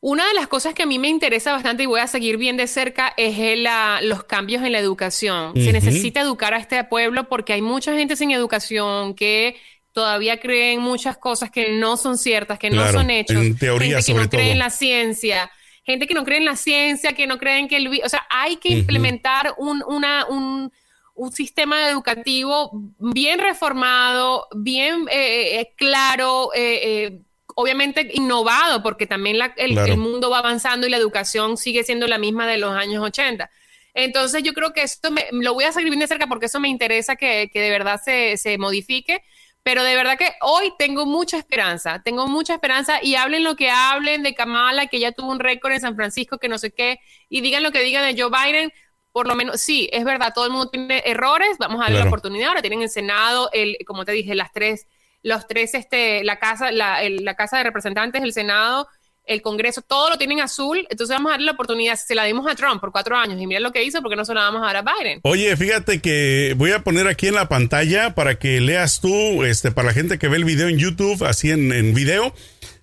Una 0.00 0.28
de 0.28 0.34
las 0.34 0.46
cosas 0.46 0.74
que 0.74 0.84
a 0.84 0.86
mí 0.86 1.00
me 1.00 1.08
interesa 1.08 1.50
bastante 1.50 1.82
y 1.82 1.86
voy 1.86 1.98
a 1.98 2.06
seguir 2.06 2.36
bien 2.36 2.56
de 2.56 2.68
cerca 2.68 3.12
es 3.16 3.36
el, 3.38 3.66
ah, 3.66 3.98
los 4.00 4.22
cambios 4.22 4.62
en 4.62 4.70
la 4.70 4.78
educación. 4.78 5.54
Se 5.56 5.72
necesita 5.72 6.20
educar 6.20 6.54
a 6.54 6.58
este 6.58 6.84
pueblo 6.84 7.28
porque 7.28 7.52
hay 7.54 7.62
mucha 7.62 7.92
gente 7.94 8.14
sin 8.14 8.30
educación 8.30 9.14
que 9.14 9.56
todavía 9.92 10.38
creen 10.38 10.78
muchas 10.80 11.16
cosas 11.18 11.50
que 11.50 11.72
no 11.72 11.96
son 11.96 12.16
ciertas, 12.16 12.60
que 12.60 12.70
no 12.70 12.88
son 12.92 13.10
hechos. 13.10 13.38
en 13.38 13.56
teoría, 13.58 13.96
gente 13.96 14.06
que 14.06 14.12
sobre 14.12 14.24
no 14.24 14.30
cree 14.30 14.42
todo. 14.44 14.52
en 14.52 14.58
la 14.60 14.70
ciencia. 14.70 15.50
Gente 15.88 16.06
que 16.06 16.12
no 16.12 16.22
cree 16.24 16.36
en 16.36 16.44
la 16.44 16.54
ciencia, 16.56 17.14
que 17.14 17.26
no 17.26 17.38
creen 17.38 17.66
que 17.66 17.76
el... 17.78 17.88
O 18.04 18.08
sea, 18.10 18.26
hay 18.28 18.56
que 18.56 18.68
implementar 18.68 19.54
un, 19.56 19.82
una, 19.88 20.26
un, 20.26 20.70
un 21.14 21.32
sistema 21.32 21.88
educativo 21.88 22.70
bien 22.98 23.38
reformado, 23.38 24.46
bien 24.54 25.06
eh, 25.10 25.60
eh, 25.60 25.72
claro, 25.76 26.50
eh, 26.54 26.80
eh, 26.82 27.20
obviamente 27.54 28.10
innovado, 28.12 28.82
porque 28.82 29.06
también 29.06 29.38
la- 29.38 29.54
el, 29.56 29.72
Claro. 29.72 29.92
el 29.94 29.98
mundo 29.98 30.28
va 30.28 30.40
avanzando 30.40 30.86
y 30.86 30.90
la 30.90 30.98
educación 30.98 31.56
sigue 31.56 31.82
siendo 31.84 32.06
la 32.06 32.18
misma 32.18 32.46
de 32.46 32.58
los 32.58 32.72
años 32.76 33.02
80. 33.02 33.48
Entonces 33.94 34.42
yo 34.42 34.52
creo 34.52 34.74
que 34.74 34.82
esto 34.82 35.10
me, 35.10 35.24
lo 35.32 35.54
voy 35.54 35.64
a 35.64 35.72
seguir 35.72 35.88
bien 35.88 36.00
de 36.00 36.06
cerca 36.06 36.26
porque 36.26 36.46
eso 36.46 36.60
me 36.60 36.68
interesa 36.68 37.16
que, 37.16 37.48
que 37.50 37.60
de 37.62 37.70
verdad 37.70 37.98
se, 38.04 38.36
se 38.36 38.58
modifique. 38.58 39.22
Pero 39.62 39.82
de 39.84 39.94
verdad 39.96 40.16
que 40.16 40.32
hoy 40.40 40.72
tengo 40.78 41.04
mucha 41.04 41.36
esperanza, 41.36 42.00
tengo 42.02 42.26
mucha 42.26 42.54
esperanza 42.54 43.00
y 43.02 43.16
hablen 43.16 43.44
lo 43.44 43.54
que 43.56 43.70
hablen 43.70 44.22
de 44.22 44.34
Kamala, 44.34 44.86
que 44.86 44.98
ya 45.00 45.12
tuvo 45.12 45.30
un 45.30 45.40
récord 45.40 45.72
en 45.72 45.80
San 45.80 45.94
Francisco, 45.96 46.38
que 46.38 46.48
no 46.48 46.56
sé 46.58 46.72
qué, 46.72 47.00
y 47.28 47.42
digan 47.42 47.62
lo 47.62 47.70
que 47.70 47.80
digan 47.82 48.04
de 48.14 48.20
Joe 48.20 48.30
Biden, 48.30 48.72
por 49.12 49.26
lo 49.26 49.34
menos, 49.34 49.60
sí, 49.60 49.88
es 49.92 50.04
verdad, 50.04 50.32
todo 50.34 50.46
el 50.46 50.52
mundo 50.52 50.70
tiene 50.70 51.02
errores, 51.04 51.58
vamos 51.58 51.80
a 51.80 51.84
darle 51.84 51.96
Claro. 51.96 52.04
la 52.04 52.10
oportunidad, 52.10 52.48
ahora 52.48 52.62
tienen 52.62 52.82
el 52.82 52.88
Senado, 52.90 53.50
el, 53.52 53.76
como 53.86 54.04
te 54.04 54.12
dije, 54.12 54.34
las 54.34 54.52
tres, 54.52 54.86
los 55.22 55.46
tres, 55.46 55.74
este, 55.74 56.22
la 56.24 56.38
casa, 56.38 56.70
la, 56.72 57.02
el- 57.02 57.24
la 57.24 57.34
Casa 57.34 57.58
de 57.58 57.64
Representantes, 57.64 58.22
el 58.22 58.32
Senado, 58.32 58.88
el 59.28 59.42
Congreso, 59.42 59.82
todo 59.82 60.10
lo 60.10 60.18
tienen 60.18 60.40
azul, 60.40 60.86
entonces 60.90 61.14
vamos 61.14 61.30
a 61.30 61.32
darle 61.34 61.46
la 61.46 61.52
oportunidad, 61.52 61.96
se 61.96 62.14
la 62.14 62.24
dimos 62.24 62.50
a 62.50 62.54
Trump 62.54 62.80
por 62.80 62.90
cuatro 62.90 63.16
años 63.16 63.40
y 63.40 63.46
mira 63.46 63.60
lo 63.60 63.72
que 63.72 63.84
hizo, 63.84 64.00
porque 64.00 64.16
no 64.16 64.24
se 64.24 64.34
la 64.34 64.42
vamos 64.42 64.62
a 64.62 64.72
dar 64.72 64.76
a 64.76 64.82
Biden. 64.82 65.20
Oye, 65.22 65.56
fíjate 65.56 66.00
que 66.00 66.54
voy 66.56 66.72
a 66.72 66.82
poner 66.82 67.06
aquí 67.06 67.28
en 67.28 67.34
la 67.34 67.48
pantalla 67.48 68.14
para 68.14 68.38
que 68.38 68.60
leas 68.60 69.00
tú, 69.00 69.44
este, 69.44 69.70
para 69.70 69.88
la 69.88 69.94
gente 69.94 70.18
que 70.18 70.28
ve 70.28 70.38
el 70.38 70.44
video 70.44 70.68
en 70.68 70.78
YouTube, 70.78 71.24
así 71.24 71.50
en, 71.50 71.72
en 71.72 71.94
video, 71.94 72.34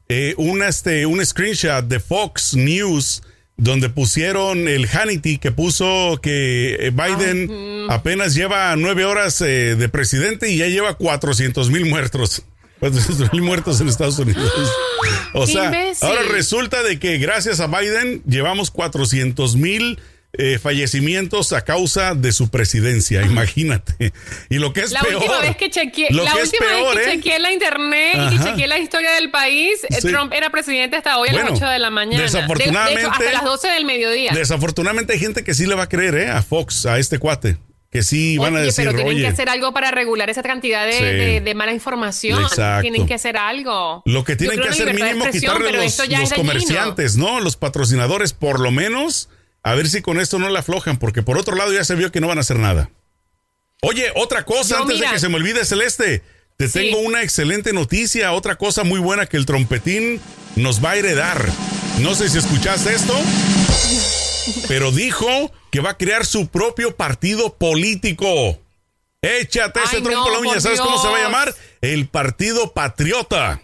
eh, 0.08 0.36
un, 0.38 0.62
este, 0.62 1.06
un 1.06 1.26
screenshot 1.26 1.86
de 1.86 2.00
Fox 2.00 2.56
News 2.56 3.24
donde 3.58 3.90
pusieron 3.90 4.68
el 4.68 4.88
Hannity 4.88 5.38
que 5.38 5.52
puso 5.52 6.20
que 6.22 6.76
eh, 6.80 6.92
Biden 6.92 7.88
apenas 7.90 8.36
lleva 8.36 8.76
nueve 8.76 9.06
horas 9.06 9.42
eh, 9.42 9.76
de 9.76 9.90
presidente 9.90 10.52
y 10.52 10.58
ya 10.58 10.68
lleva 10.68 10.96
400 10.96 11.70
mil 11.70 11.86
muertos. 11.86 12.44
400 12.92 13.34
mil 13.34 13.42
muertos 13.42 13.80
en 13.82 13.90
Estados 13.90 14.18
Unidos. 14.20 14.52
O 15.34 15.46
¡Qué 15.46 15.52
sea, 15.54 15.66
imbécil! 15.66 16.08
ahora 16.08 16.22
resulta 16.32 16.82
de 16.82 16.98
que 16.98 17.18
gracias 17.18 17.60
a 17.60 17.68
Biden 17.68 18.24
llevamos 18.26 18.72
400 18.72 19.56
mil 19.58 20.00
eh, 20.38 20.60
fallecimientos 20.60 21.52
a 21.54 21.64
causa 21.64 22.16
de 22.16 22.32
su 22.32 22.50
presidencia, 22.50 23.22
imagínate. 23.22 24.14
Y 24.50 24.56
lo 24.60 24.72
que 24.74 24.82
es 24.82 24.92
La 24.92 25.02
peor. 25.02 25.16
última 25.18 25.40
vez 25.42 25.58
que 25.58 25.70
chequeé, 25.70 26.08
la 26.12 26.32
que 26.34 26.42
última 26.42 26.66
peor, 26.68 26.96
vez 26.96 27.06
que 27.06 27.12
¿eh? 27.12 27.16
chequeé 27.18 27.40
la 27.40 27.52
internet 27.52 28.16
y 28.16 28.36
Ajá. 28.36 28.44
chequeé 28.46 28.68
la 28.68 28.80
historia 28.80 29.12
del 29.12 29.30
país, 29.32 29.84
eh, 29.90 29.98
Sí. 30.02 30.08
Trump 30.10 30.32
era 30.34 30.50
presidente 30.50 30.96
hasta 30.98 31.18
hoy 31.18 31.30
a 31.30 31.34
Bueno, 31.34 31.50
las 31.52 31.58
8 31.62 31.70
de 31.70 31.80
la 31.80 31.90
mañana. 31.90 32.18
De- 32.18 32.24
desafortunadamente- 32.24 32.96
De, 32.96 33.02
hecho, 33.08 33.12
hasta 33.12 33.32
las 33.34 33.44
12 33.44 33.68
del 33.68 33.86
mediodía. 33.86 34.32
Desafortunadamente 34.34 35.14
hay 35.14 35.20
gente 35.20 35.44
que 35.44 35.54
sí 35.54 35.66
le 35.68 35.76
va 35.76 35.84
a 35.84 35.90
creer 35.90 36.16
¿eh? 36.16 36.30
a 36.30 36.42
Fox, 36.42 36.86
a 36.86 36.98
este 36.98 37.20
cuate. 37.20 37.58
Que 37.96 38.04
sí 38.04 38.38
van 38.38 38.56
a 38.56 38.60
decir, 38.60 38.86
pero 38.86 38.98
tienen 38.98 39.14
oye, 39.16 39.22
que 39.22 39.28
hacer 39.28 39.50
algo 39.50 39.74
para 39.74 39.92
regular 39.92 40.30
esa 40.30 40.44
cantidad 40.44 40.86
de, 40.86 40.92
Sí. 40.94 41.04
de- 41.04 41.42
de 41.42 41.56
mala 41.56 41.72
información. 41.74 42.42
Exacto. 42.42 42.82
Tienen 42.82 43.06
que 43.08 43.14
hacer 43.14 43.38
algo. 43.38 44.02
lo 44.06 44.24
que 44.24 44.36
tienen 44.36 44.60
que 44.60 44.66
la 44.66 44.72
hacer 44.72 44.94
mínimo 44.94 45.26
quitarle 45.32 45.72
los, 45.72 45.98
los 46.10 46.34
comerciantes, 46.34 47.16
¿no? 47.18 47.40
Los 47.40 47.56
patrocinadores, 47.56 48.34
por 48.34 48.60
lo 48.60 48.72
menos, 48.72 49.30
a 49.64 49.74
ver 49.76 49.88
si 49.88 50.02
con 50.02 50.20
esto 50.20 50.40
no 50.40 50.50
le 50.50 50.60
aflojan, 50.60 50.98
porque 50.98 51.24
por 51.24 51.38
otro 51.38 51.56
lado 51.56 51.72
ya 51.74 51.84
se 51.84 51.96
vio 51.96 52.12
que 52.12 52.20
no 52.22 52.28
van 52.28 52.38
a 52.38 52.42
hacer 52.42 52.58
nada. 52.60 52.90
Oye, 53.82 54.12
otra 54.16 54.44
cosa 54.46 54.76
Yo, 54.76 54.82
antes 54.84 54.96
mira- 54.98 55.10
de 55.10 55.14
que 55.16 55.20
se 55.20 55.30
me 55.30 55.36
olvide, 55.36 55.64
Celeste. 55.66 56.22
Te 56.58 56.68
Sí. 56.70 56.74
tengo 56.80 57.00
una 57.00 57.22
excelente 57.22 57.74
noticia, 57.74 58.32
otra 58.32 58.56
cosa 58.56 58.84
muy 58.84 59.00
buena 59.00 59.26
que 59.26 59.36
el 59.38 59.46
trompetín 59.46 60.22
nos 60.56 60.84
va 60.84 60.92
a 60.92 60.96
heredar. 60.96 61.46
No 62.00 62.16
sé 62.16 62.30
si 62.30 62.38
escuchaste 62.38 62.94
esto, 62.96 63.14
pero 64.68 64.92
dijo 64.92 65.52
que 65.72 65.80
va 65.80 65.92
a 65.92 65.98
crear 65.98 66.26
su 66.26 66.48
propio 66.48 66.96
partido 66.96 67.56
político. 67.58 68.60
Échate 69.22 69.80
ese 69.84 69.98
Ay, 69.98 70.04
trompo 70.04 70.30
a 70.30 70.34
la 70.34 70.34
no, 70.36 70.40
uña, 70.42 70.60
¿sabes 70.60 70.80
cómo 70.80 71.02
se 71.02 71.08
va 71.08 71.18
a 71.18 71.22
llamar? 71.22 71.56
El 71.82 72.08
Partido 72.08 72.74
Patriota. 72.74 73.62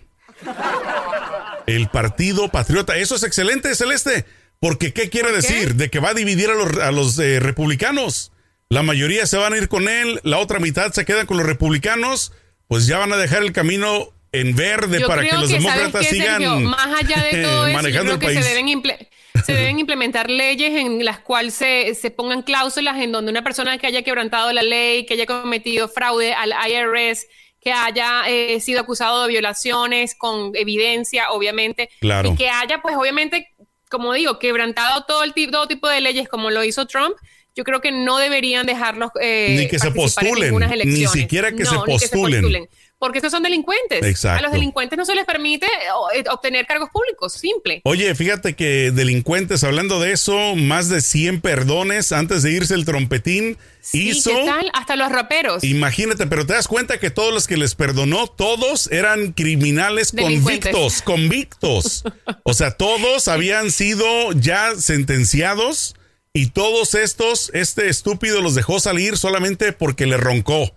El 1.68 1.88
Partido 1.90 2.50
Patriota. 2.50 2.98
Eso 2.98 3.16
es 3.16 3.24
excelente, 3.24 3.74
Celeste. 3.76 4.26
Porque, 4.60 4.94
¿qué 4.94 5.10
quiere 5.10 5.32
decir? 5.32 5.76
De 5.76 5.90
que 5.90 6.00
va 6.00 6.10
a 6.10 6.14
dividir 6.14 6.50
a 6.50 6.54
los, 6.54 6.78
a 6.78 6.92
los, 6.92 7.18
eh, 7.20 7.40
republicanos. 7.40 8.32
La 8.70 8.84
mayoría 8.84 9.26
se 9.26 9.38
van 9.38 9.54
a 9.54 9.58
ir 9.58 9.68
con 9.68 9.90
él, 9.90 10.20
la 10.24 10.38
otra 10.38 10.60
mitad 10.60 10.92
se 10.94 11.04
queda 11.04 11.26
con 11.26 11.38
los 11.38 11.46
republicanos. 11.46 12.32
Pues 12.68 12.88
ya 12.88 12.98
van 13.00 13.12
a 13.12 13.18
dejar 13.18 13.44
el 13.44 13.52
camino 13.52 14.14
en 14.32 14.56
verde 14.56 15.02
Yo 15.02 15.08
para 15.08 15.24
que 15.24 15.32
los 15.34 15.50
¿sabes 15.50 15.64
demócratas 15.64 16.08
qué, 16.08 16.10
sigan 16.12 16.42
Sergio? 16.42 16.60
Más 16.62 16.88
allá 16.88 17.22
de 17.24 17.42
todo 17.44 17.68
eso, 17.68 17.68
yo 17.68 17.74
manejando 17.74 18.04
creo 18.04 18.14
el 18.14 18.20
que 18.20 18.26
país. 18.28 18.40
se 18.46 18.50
deben, 18.50 18.68
imple- 18.68 19.08
se 19.46 19.54
deben 19.54 19.80
implementar 19.80 20.30
leyes 20.30 20.72
en 20.76 21.04
las 21.06 21.20
cuales 21.20 21.54
se, 21.54 21.94
se 21.96 22.12
pongan 22.12 22.42
cláusulas 22.42 23.00
en 23.00 23.12
donde 23.12 23.32
una 23.32 23.44
persona 23.44 23.78
que 23.78 23.88
haya 23.88 24.02
quebrantado 24.02 24.52
la 24.54 24.64
ley, 24.64 25.06
que 25.06 25.14
haya 25.16 25.26
cometido 25.26 25.88
fraude 25.88 26.34
al 26.34 26.54
IRS, 26.70 27.28
que 27.60 27.72
haya 27.72 28.24
eh, 28.28 28.60
sido 28.60 28.82
acusado 28.82 29.24
de 29.24 29.30
violaciones 29.30 30.16
con 30.16 30.52
evidencia, 30.56 31.32
obviamente, 31.32 31.90
Claro. 32.00 32.32
y 32.32 32.36
que 32.36 32.50
haya, 32.50 32.82
pues, 32.82 32.96
obviamente, 32.96 33.48
como 33.90 34.14
digo, 34.14 34.40
quebrantado 34.40 35.04
todo 35.06 35.24
el 35.24 35.34
tipo, 35.34 35.52
todo 35.52 35.68
tipo 35.68 35.88
de 35.88 36.02
leyes 36.02 36.28
como 36.28 36.50
lo 36.50 36.64
hizo 36.64 36.88
Trump. 36.88 37.16
Yo 37.54 37.66
creo 37.66 37.82
que 37.82 37.92
no 37.92 38.18
deberían 38.18 38.66
dejarlos 38.66 39.12
eh, 39.22 39.58
Ni 39.60 39.68
que 39.68 39.78
se 39.78 39.88
en 39.88 39.94
postulen, 39.94 40.44
ninguna 40.46 40.68
ni 40.68 40.74
elecciones. 40.74 41.12
siquiera 41.12 41.52
que 41.52 41.66
se 41.66 41.76
ni 41.76 41.82
postulen. 41.84 42.70
Porque 43.02 43.18
estos 43.18 43.32
son 43.32 43.42
delincuentes. 43.42 44.04
Exacto. 44.04 44.38
A 44.38 44.42
los 44.44 44.52
delincuentes 44.52 44.96
no 44.96 45.06
se 45.06 45.16
les 45.16 45.26
permite 45.26 45.66
eh, 45.66 46.24
obtener 46.30 46.68
cargos 46.68 46.92
públicos, 46.92 47.34
simple. 47.34 47.82
Oye, 47.84 48.14
fíjate 48.14 48.54
que 48.54 48.92
delincuentes, 48.92 49.64
hablando 49.64 50.00
de 50.00 50.12
eso, 50.12 50.56
más 50.56 50.88
de 50.88 51.02
100 51.02 51.42
perdones 51.42 52.12
antes 52.12 52.44
de 52.44 52.52
irse 52.52 52.76
el 52.76 52.86
trompetín. 52.86 53.58
Sí, 53.82 54.10
hizo. 54.10 54.30
¿qué 54.30 54.46
tal? 54.46 54.70
Hasta 54.76 54.96
los 54.96 55.12
raperos. 55.12 55.64
Imagínate, 55.64 56.28
pero 56.28 56.46
te 56.46 56.54
das 56.54 56.68
cuenta 56.68 57.00
que 57.00 57.10
todos 57.10 57.34
los 57.34 57.48
que 57.48 57.58
les 57.58 57.74
perdonó, 57.74 58.28
todos 58.28 58.88
eran 58.92 59.32
criminales 59.32 60.12
convictos, 60.12 61.02
convictos. 61.02 62.04
O 62.44 62.54
sea, 62.54 62.78
todos 62.78 63.28
habían 63.28 63.72
sido 63.72 64.32
ya 64.34 64.76
sentenciados 64.76 65.96
y 66.34 66.52
todos 66.52 66.94
estos, 66.94 67.50
este 67.56 67.90
estúpido 67.90 68.42
los 68.42 68.54
dejó 68.54 68.80
salir 68.80 69.18
solamente 69.18 69.74
porque 69.74 70.06
le 70.06 70.18
roncó. 70.18 70.72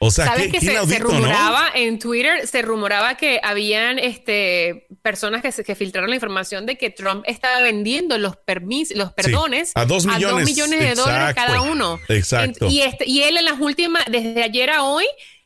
O 0.00 0.10
sea, 0.12 0.26
¿Sabes 0.26 0.52
que 0.52 0.60
se, 0.60 0.66
se 0.66 0.72
inaudito, 0.72 1.04
¿no? 1.04 1.10
rumoraba 1.10 1.70
en 1.74 1.98
Twitter, 1.98 2.46
se 2.46 2.62
rumoraba 2.62 3.16
que 3.16 3.40
habían 3.42 3.98
este, 3.98 4.86
personas 5.02 5.42
que, 5.42 5.50
se- 5.50 5.64
que 5.64 5.74
filtraron 5.74 6.08
la 6.10 6.14
información 6.16 6.66
de 6.66 6.76
que 6.78 6.90
Trump 6.90 7.24
estaba 7.26 7.60
vendiendo 7.62 8.16
los 8.18 8.36
permisos, 8.36 8.96
los 8.96 9.12
perdones 9.12 9.72
a 9.74 9.84
dos 9.86 10.06
millones. 10.06 10.46
millones 10.46 10.80
de 10.80 10.94
dólares 10.94 11.34
cada 11.34 11.62
uno. 11.62 11.98
Exacto. 12.08 12.68
Y, 12.70 12.82
este, 12.82 13.06
y 13.08 13.22
él 13.22 13.36
en 13.38 13.44
las 13.44 13.58
últimas, 13.58 14.04
desde 14.08 14.42
ayer 14.44 14.70
a 14.70 14.84
hoy, 14.84 15.04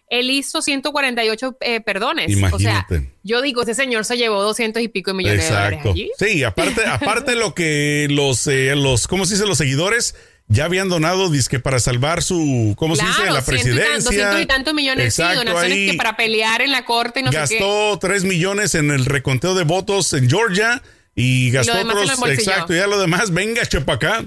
él 0.09 0.31
hizo 0.31 0.61
148 0.61 1.57
eh, 1.63 1.81
perdones. 1.81 2.27
O 2.27 2.59
sea, 2.59 2.77
Imagínate. 2.85 3.13
yo 3.23 3.41
digo, 3.41 3.63
ese 3.63 3.73
señor 3.75 4.05
se 4.05 4.19
llevó 4.19 4.43
200 4.43 4.83
y 4.83 4.89
pico 4.89 5.13
de 5.13 5.17
millones 5.17 5.45
de 5.49 5.55
dólares 5.55 5.81
allí. 5.87 6.11
Sí, 6.19 6.45
aparte, 6.45 6.85
aparte 6.87 7.35
lo 7.37 7.55
que 7.55 8.07
los, 8.11 8.47
eh, 8.49 8.75
los, 8.77 9.09
¿cómo 9.09 9.25
se 9.25 9.35
dice? 9.37 9.47
Los 9.47 9.57
seguidores 9.57 10.15
ya 10.53 10.67
habían 10.67 10.89
donado, 10.89 11.31
disque 11.31 11.59
para 11.59 11.81
salvar 11.81 12.23
su, 12.23 12.75
¿cómo 12.77 12.95
se 12.97 13.05
dice? 13.05 13.25
La 13.31 13.41
ciento 13.41 13.41
y 13.41 13.43
tan- 13.43 13.45
presidencia. 13.45 13.95
200 14.11 14.41
y 14.43 14.47
tantos 14.47 14.75
millones 14.75 15.15
sí, 15.15 15.23
Exacto, 15.23 15.39
donaciones 15.45 15.73
ahí 15.73 15.91
que 15.91 15.97
para 15.97 16.17
pelear 16.17 16.63
en 16.63 16.71
la 16.71 16.85
corte 16.85 17.21
y 17.21 17.23
no 17.23 17.33
sé 17.33 17.39
qué. 17.49 17.55
gastó 17.59 17.99
3 17.99 18.25
millones 18.25 18.75
en 18.75 18.91
el 18.91 19.05
reconteo 19.05 19.55
de 19.55 19.65
votos 19.65 20.13
en 20.13 20.29
Georgia 20.29 20.83
y 21.15 21.51
gastó 21.51 21.81
otros, 21.81 22.11
exacto, 22.29 22.75
ya 22.75 22.87
lo 22.87 23.01
demás, 23.01 23.33
venga, 23.33 23.65
chepa 23.67 23.95
acá. 23.95 24.25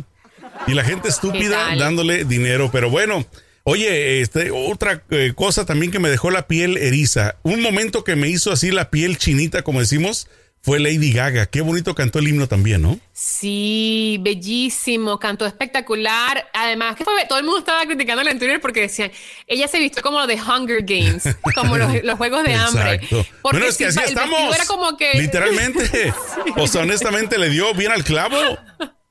Y 0.68 0.74
la 0.74 0.84
gente 0.84 1.10
estúpida 1.10 1.76
dándole 1.78 2.26
dinero, 2.26 2.70
pero 2.72 2.90
bueno. 2.90 3.26
Oye, 3.68 4.22
este, 4.22 4.52
otra 4.52 5.02
eh, 5.10 5.34
cosa 5.36 5.66
también 5.66 5.92
que 5.92 5.98
me 5.98 6.10
dejó 6.10 6.30
la 6.30 6.46
piel 6.48 6.78
eriza. 6.78 7.38
Un 7.42 7.64
momento 7.64 8.04
que 8.04 8.16
me 8.16 8.28
hizo 8.30 8.52
así 8.52 8.70
la 8.70 8.92
piel 8.92 9.18
chinita, 9.18 9.64
como 9.64 9.80
decimos, 9.80 10.28
fue 10.66 10.80
Lady 10.80 11.12
Gaga. 11.14 11.46
Qué 11.46 11.62
bonito 11.62 11.94
cantó 11.94 12.18
el 12.18 12.28
himno 12.28 12.48
también, 12.48 12.82
¿no? 12.82 13.00
Sí, 13.14 14.18
bellísimo, 14.22 15.20
cantó 15.20 15.46
espectacular. 15.46 16.50
Además, 16.54 16.96
que 16.96 17.04
fue- 17.04 17.26
todo 17.30 17.38
el 17.38 17.46
mundo 17.46 17.60
estaba 17.60 17.86
criticándola 17.86 18.32
en 18.32 18.40
Twitter 18.40 18.60
porque 18.60 18.82
decían, 18.82 19.12
ella 19.46 19.68
se 19.68 19.78
vistió 19.78 20.02
como 20.02 20.26
de 20.26 20.36
Hunger 20.42 20.82
Games, 20.84 21.24
como 21.56 21.78
los, 21.78 22.04
los 22.04 22.18
juegos 22.18 22.44
de 22.44 22.56
hambre. 22.56 22.94
Exacto. 22.96 23.26
Porque 23.44 23.58
bueno, 23.60 23.66
es 23.68 23.78
que 23.78 23.92
sí, 23.92 24.00
así 24.00 24.12
el 24.12 24.18
estamos. 24.18 24.56
Era 24.56 24.66
como 24.66 24.98
que 24.98 25.14
Literalmente. 25.20 26.14
O 26.58 26.68
sea, 26.68 26.82
honestamente 26.82 27.38
le 27.38 27.50
dio 27.50 27.74
bien 27.76 27.92
al 27.92 28.04
clavo. 28.04 28.38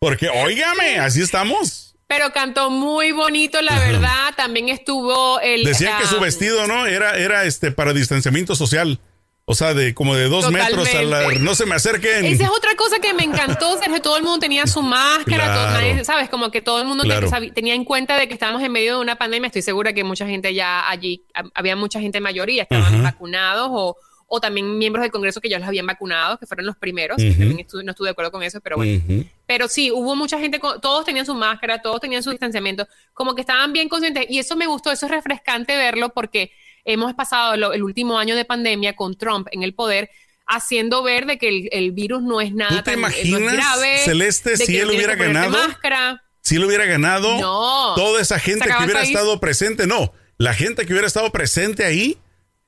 Porque, 0.00 0.28
óigame, 0.28 0.98
así 0.98 1.22
estamos. 1.22 1.94
Pero 2.06 2.32
cantó 2.32 2.68
muy 2.70 3.12
bonito, 3.12 3.62
la 3.62 3.78
verdad. 3.78 4.34
También 4.36 4.68
estuvo 4.68 5.40
el. 5.40 5.64
Decían 5.64 6.00
que 6.00 6.06
su 6.06 6.18
vestido, 6.20 6.66
¿no? 6.66 6.86
Era, 6.86 7.16
era 7.16 7.44
este 7.44 7.70
para 7.70 7.92
distanciamiento 7.92 8.56
social. 8.56 8.98
O 9.46 9.54
sea, 9.54 9.74
de 9.74 9.92
como 9.92 10.14
de 10.14 10.28
dos 10.28 10.50
metros 10.50 10.88
a 10.94 11.02
la. 11.02 11.18
Totalmente. 11.18 11.44
No 11.44 11.54
se 11.54 11.66
me 11.66 11.74
acerquen. 11.74 12.24
Esa 12.24 12.44
es 12.44 12.50
otra 12.50 12.74
cosa 12.76 12.98
que 12.98 13.12
me 13.12 13.24
encantó, 13.24 13.76
Sergio. 13.78 14.00
Todo 14.00 14.16
el 14.16 14.22
mundo 14.22 14.38
tenía 14.38 14.66
su 14.66 14.80
máscara, 14.80 15.52
todo- 15.54 15.66
Claro. 15.66 15.72
nadie- 15.86 16.04
¿sabes? 16.04 16.30
Como 16.30 16.50
que 16.50 16.62
todo 16.62 16.80
el 16.80 16.86
mundo 16.86 17.04
Claro. 17.04 17.28
sabi- 17.28 17.50
tenía 17.52 17.74
en 17.74 17.84
cuenta 17.84 18.16
de 18.18 18.26
que 18.26 18.32
estábamos 18.32 18.62
en 18.62 18.72
medio 18.72 18.96
de 18.96 19.00
una 19.02 19.16
pandemia. 19.16 19.48
Estoy 19.48 19.60
segura 19.60 19.92
que 19.92 20.02
mucha 20.02 20.26
gente 20.26 20.54
ya 20.54 20.88
allí, 20.88 21.26
hab- 21.34 21.50
había 21.54 21.76
mucha 21.76 22.00
gente 22.00 22.20
mayoría, 22.20 22.62
estaban 22.62 22.94
Ajá. 22.94 23.02
vacunados 23.02 23.68
o, 23.70 23.96
o 24.26 24.40
también 24.40 24.78
miembros 24.78 25.02
del 25.02 25.12
Congreso 25.12 25.42
que 25.42 25.50
ya 25.50 25.58
los 25.58 25.68
habían 25.68 25.86
vacunado, 25.86 26.38
que 26.38 26.46
fueron 26.46 26.64
los 26.64 26.76
primeros. 26.76 27.18
Ujú. 27.22 27.28
También 27.38 27.60
estuve- 27.60 27.84
no 27.84 27.90
estuve 27.90 28.08
de 28.08 28.12
acuerdo 28.12 28.32
con 28.32 28.42
eso, 28.42 28.62
pero 28.62 28.76
bueno. 28.76 28.98
Ujú. 29.06 29.26
Pero 29.46 29.68
sí, 29.68 29.90
hubo 29.92 30.16
mucha 30.16 30.38
gente, 30.38 30.58
con- 30.58 30.80
todos 30.80 31.04
tenían 31.04 31.26
su 31.26 31.34
máscara, 31.34 31.82
todos 31.82 32.00
tenían 32.00 32.22
su 32.22 32.30
distanciamiento, 32.30 32.88
como 33.12 33.34
que 33.34 33.42
estaban 33.42 33.74
bien 33.74 33.90
conscientes. 33.90 34.24
Y 34.30 34.38
eso 34.38 34.56
me 34.56 34.66
gustó, 34.66 34.90
eso 34.90 35.04
es 35.04 35.12
refrescante 35.12 35.76
verlo 35.76 36.08
porque 36.08 36.50
hemos 36.84 37.14
pasado 37.14 37.56
lo- 37.56 37.72
el 37.72 37.82
último 37.82 38.18
año 38.18 38.36
de 38.36 38.44
pandemia 38.44 38.94
con 38.96 39.16
Trump 39.16 39.48
en 39.52 39.62
el 39.62 39.74
poder, 39.74 40.10
haciendo 40.46 41.02
ver 41.02 41.26
de 41.26 41.38
que 41.38 41.48
el, 41.48 41.68
el 41.72 41.92
virus 41.92 42.22
no 42.22 42.40
es 42.40 42.52
nada 42.54 42.70
¿Tú 42.70 42.76
te 42.82 42.90
tan 42.92 43.00
no 43.00 43.08
es 43.08 43.24
imaginas, 43.24 43.52
grave. 43.54 43.98
Celeste, 44.04 44.56
si 44.56 44.76
él 44.76 44.90
hubiera 44.90 45.14
ganado? 45.14 45.50
Máscara. 45.50 46.22
Si 46.42 46.56
lo 46.56 46.66
hubiera 46.66 46.84
ganado, 46.84 47.38
No. 47.40 47.94
toda 47.96 48.20
esa 48.20 48.38
gente 48.38 48.66
que 48.68 48.84
hubiera 48.84 49.02
estado 49.02 49.40
presente, 49.40 49.86
no, 49.86 50.12
la 50.36 50.52
gente 50.52 50.84
que 50.84 50.92
hubiera 50.92 51.06
estado 51.08 51.32
presente 51.32 51.84
ahí, 51.84 52.18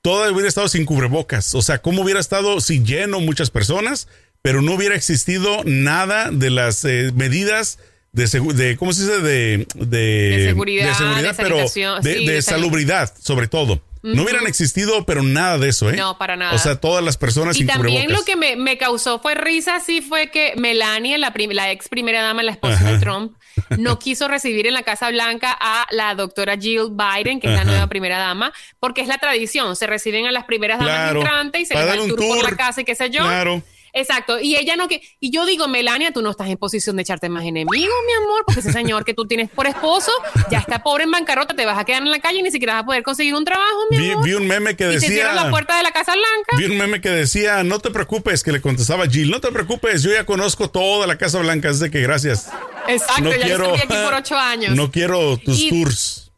toda 0.00 0.30
hubiera 0.32 0.48
estado 0.48 0.68
sin 0.68 0.86
cubrebocas. 0.86 1.54
O 1.54 1.60
sea, 1.60 1.82
cómo 1.82 2.02
hubiera 2.02 2.18
estado, 2.20 2.60
sí, 2.60 2.82
lleno 2.82 3.20
muchas 3.20 3.50
personas, 3.50 4.08
pero 4.40 4.62
no 4.62 4.72
hubiera 4.72 4.94
existido 4.94 5.62
nada 5.64 6.30
de 6.30 6.48
las 6.50 6.84
eh, 6.86 7.10
medidas 7.14 7.78
de, 8.12 8.24
de, 8.54 8.76
¿cómo 8.78 8.94
se 8.94 9.02
dice? 9.02 9.20
De, 9.20 9.66
de, 9.74 9.96
De 10.38 10.44
seguridad, 10.46 10.88
de 10.88 10.94
seguridad, 10.94 11.36
de 11.36 11.42
pero 11.42 11.56
de, 12.02 12.40
sí, 12.40 12.42
salubridad, 12.42 13.12
sobre 13.20 13.46
todo. 13.48 13.82
No 14.14 14.22
hubieran 14.22 14.46
existido, 14.46 15.04
pero 15.04 15.22
nada 15.22 15.58
de 15.58 15.68
eso, 15.70 15.90
¿eh? 15.90 15.96
No, 15.96 16.16
para 16.18 16.36
nada. 16.36 16.54
O 16.54 16.58
sea, 16.58 16.76
todas 16.76 17.02
las 17.04 17.16
personas 17.16 17.56
Y 17.56 17.60
sin 17.60 17.66
también 17.66 18.04
cubrebocas. 18.04 18.18
lo 18.20 18.24
que 18.24 18.36
me, 18.36 18.56
me 18.56 18.78
causó 18.78 19.18
fue 19.20 19.34
risa, 19.34 19.80
sí, 19.80 20.00
fue 20.00 20.30
que 20.30 20.54
Melania, 20.56 21.18
la, 21.18 21.32
prim- 21.32 21.50
la 21.52 21.70
ex 21.72 21.88
primera 21.88 22.22
dama, 22.22 22.42
la 22.42 22.52
esposa 22.52 22.74
Ajá. 22.76 22.92
de 22.92 22.98
Trump, 22.98 23.36
no 23.78 23.98
quiso 23.98 24.28
recibir 24.28 24.66
en 24.66 24.74
la 24.74 24.82
Casa 24.82 25.10
Blanca 25.10 25.56
a 25.58 25.86
la 25.90 26.14
doctora 26.14 26.56
Jill 26.56 26.90
Biden, 26.92 27.40
que 27.40 27.48
es 27.48 27.54
la 27.54 27.64
nueva 27.64 27.86
primera 27.88 28.18
dama, 28.18 28.52
porque 28.80 29.00
es 29.00 29.08
la 29.08 29.18
tradición, 29.18 29.76
se 29.76 29.86
reciben 29.86 30.26
a 30.26 30.32
las 30.32 30.44
primeras 30.44 30.78
damas 30.78 30.94
Claro. 30.94 31.20
entrantes 31.20 31.62
y 31.62 31.66
se 31.66 31.74
Para 31.74 31.86
les 31.86 31.94
da 31.96 32.04
el 32.04 32.10
un 32.10 32.16
tour, 32.16 32.28
por 32.28 32.38
tour. 32.40 32.50
la 32.50 32.56
casa 32.56 32.80
y 32.82 32.84
qué 32.84 32.94
sé 32.94 33.10
yo. 33.10 33.22
Claro. 33.22 33.62
Exacto, 33.98 34.38
y 34.38 34.56
ella 34.56 34.76
no 34.76 34.88
que 34.88 35.00
y 35.20 35.30
yo 35.30 35.46
digo, 35.46 35.68
Melania, 35.68 36.12
tú 36.12 36.20
no 36.20 36.30
estás 36.30 36.48
en 36.48 36.58
posición 36.58 36.96
de 36.96 37.02
echarte 37.02 37.30
más 37.30 37.44
enemigos, 37.44 37.94
mi 38.06 38.12
amor, 38.24 38.44
porque 38.46 38.60
ese 38.60 38.70
señor 38.70 39.06
que 39.06 39.14
tú 39.14 39.26
tienes 39.26 39.48
por 39.48 39.66
esposo 39.66 40.12
ya 40.50 40.58
está 40.58 40.82
pobre 40.82 41.04
en 41.04 41.10
bancarrota, 41.10 41.54
te 41.56 41.64
vas 41.64 41.78
a 41.78 41.84
quedar 41.86 42.02
en 42.02 42.10
la 42.10 42.18
calle 42.20 42.40
y 42.40 42.42
ni 42.42 42.50
siquiera 42.50 42.74
vas 42.74 42.82
a 42.82 42.86
poder 42.86 43.02
conseguir 43.02 43.34
un 43.34 43.44
trabajo, 43.46 43.86
mi 43.90 43.96
Vi, 43.96 44.10
amor. 44.10 44.24
vi 44.26 44.34
un 44.34 44.46
meme 44.46 44.76
que 44.76 44.84
y 44.84 44.88
te 44.88 44.92
decía... 44.96 45.08
cierran 45.08 45.36
la 45.36 45.50
puerta 45.50 45.78
de 45.78 45.82
la 45.82 45.92
Casa 45.92 46.12
Blanca. 46.12 46.56
Vi 46.58 46.64
un 46.66 46.76
meme 46.76 47.00
que 47.00 47.08
decía, 47.08 47.64
no 47.64 47.78
te 47.78 47.90
preocupes, 47.90 48.42
que 48.42 48.52
le 48.52 48.60
contestaba 48.60 49.06
Jill, 49.08 49.30
no 49.30 49.40
te 49.40 49.50
preocupes, 49.50 50.02
yo 50.02 50.12
ya 50.12 50.26
conozco 50.26 50.68
toda 50.68 51.06
la 51.06 51.16
Casa 51.16 51.38
Blanca, 51.38 51.72
de 51.72 51.90
que 51.90 52.02
gracias. 52.02 52.50
Exacto, 52.88 53.22
No 53.22 53.30
ya 53.32 53.38
quiero, 53.46 53.74
aquí 53.74 53.86
por 53.88 54.12
ocho 54.14 54.36
años. 54.36 54.76
no 54.76 54.90
quiero 54.90 55.38
tus 55.38 55.58
Y- 55.58 55.70
tours. 55.70 56.32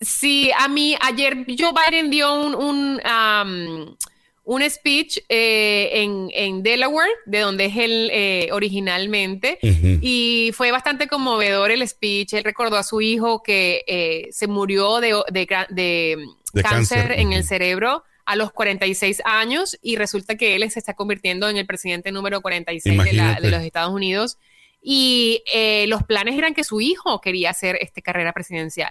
Sí, 0.00 0.50
a 0.58 0.68
mí 0.68 0.96
ayer 1.00 1.46
Joe 1.58 1.70
Biden 1.72 2.10
dio 2.10 2.34
un, 2.34 2.54
un, 2.54 3.00
um, 3.00 3.96
un 4.44 4.68
speech 4.68 5.18
eh, 5.28 5.90
en, 6.02 6.28
en 6.34 6.62
Delaware, 6.62 7.10
de 7.26 7.38
donde 7.40 7.66
es 7.66 7.76
él 7.76 8.10
eh, 8.12 8.48
originalmente, 8.52 9.58
Ujú. 9.62 9.98
y 10.02 10.50
fue 10.54 10.70
bastante 10.72 11.06
conmovedor 11.06 11.70
el 11.70 11.86
speech. 11.86 12.32
Él 12.34 12.42
recordó 12.44 12.76
a 12.76 12.82
su 12.82 13.00
hijo 13.00 13.42
que 13.42 13.84
eh, 13.86 14.28
se 14.32 14.48
murió 14.48 14.98
de, 15.00 15.14
de, 15.30 15.46
gra- 15.46 15.68
de 15.68 16.16
De 16.52 16.62
cáncer, 16.62 16.98
cáncer, 16.98 17.20
en 17.20 17.32
el 17.32 17.44
cerebro 17.44 18.02
a 18.24 18.36
los 18.36 18.52
46 18.52 19.20
años 19.24 19.78
y 19.82 19.96
resulta 19.96 20.36
que 20.36 20.54
él 20.56 20.68
se 20.70 20.78
está 20.78 20.94
convirtiendo 20.94 21.48
en 21.48 21.56
el 21.56 21.66
presidente 21.66 22.10
número 22.12 22.40
46 22.40 23.04
de, 23.04 23.12
la- 23.12 23.38
de 23.40 23.50
los 23.50 23.62
Estados 23.62 23.92
Unidos. 23.94 24.38
Y 24.84 25.42
los 25.86 26.02
planes 26.02 26.36
eran 26.36 26.54
que 26.54 26.64
su 26.64 26.80
hijo 26.80 27.20
quería 27.20 27.50
hacer 27.50 27.78
esta 27.80 28.00
carrera 28.00 28.32
presidencial. 28.32 28.90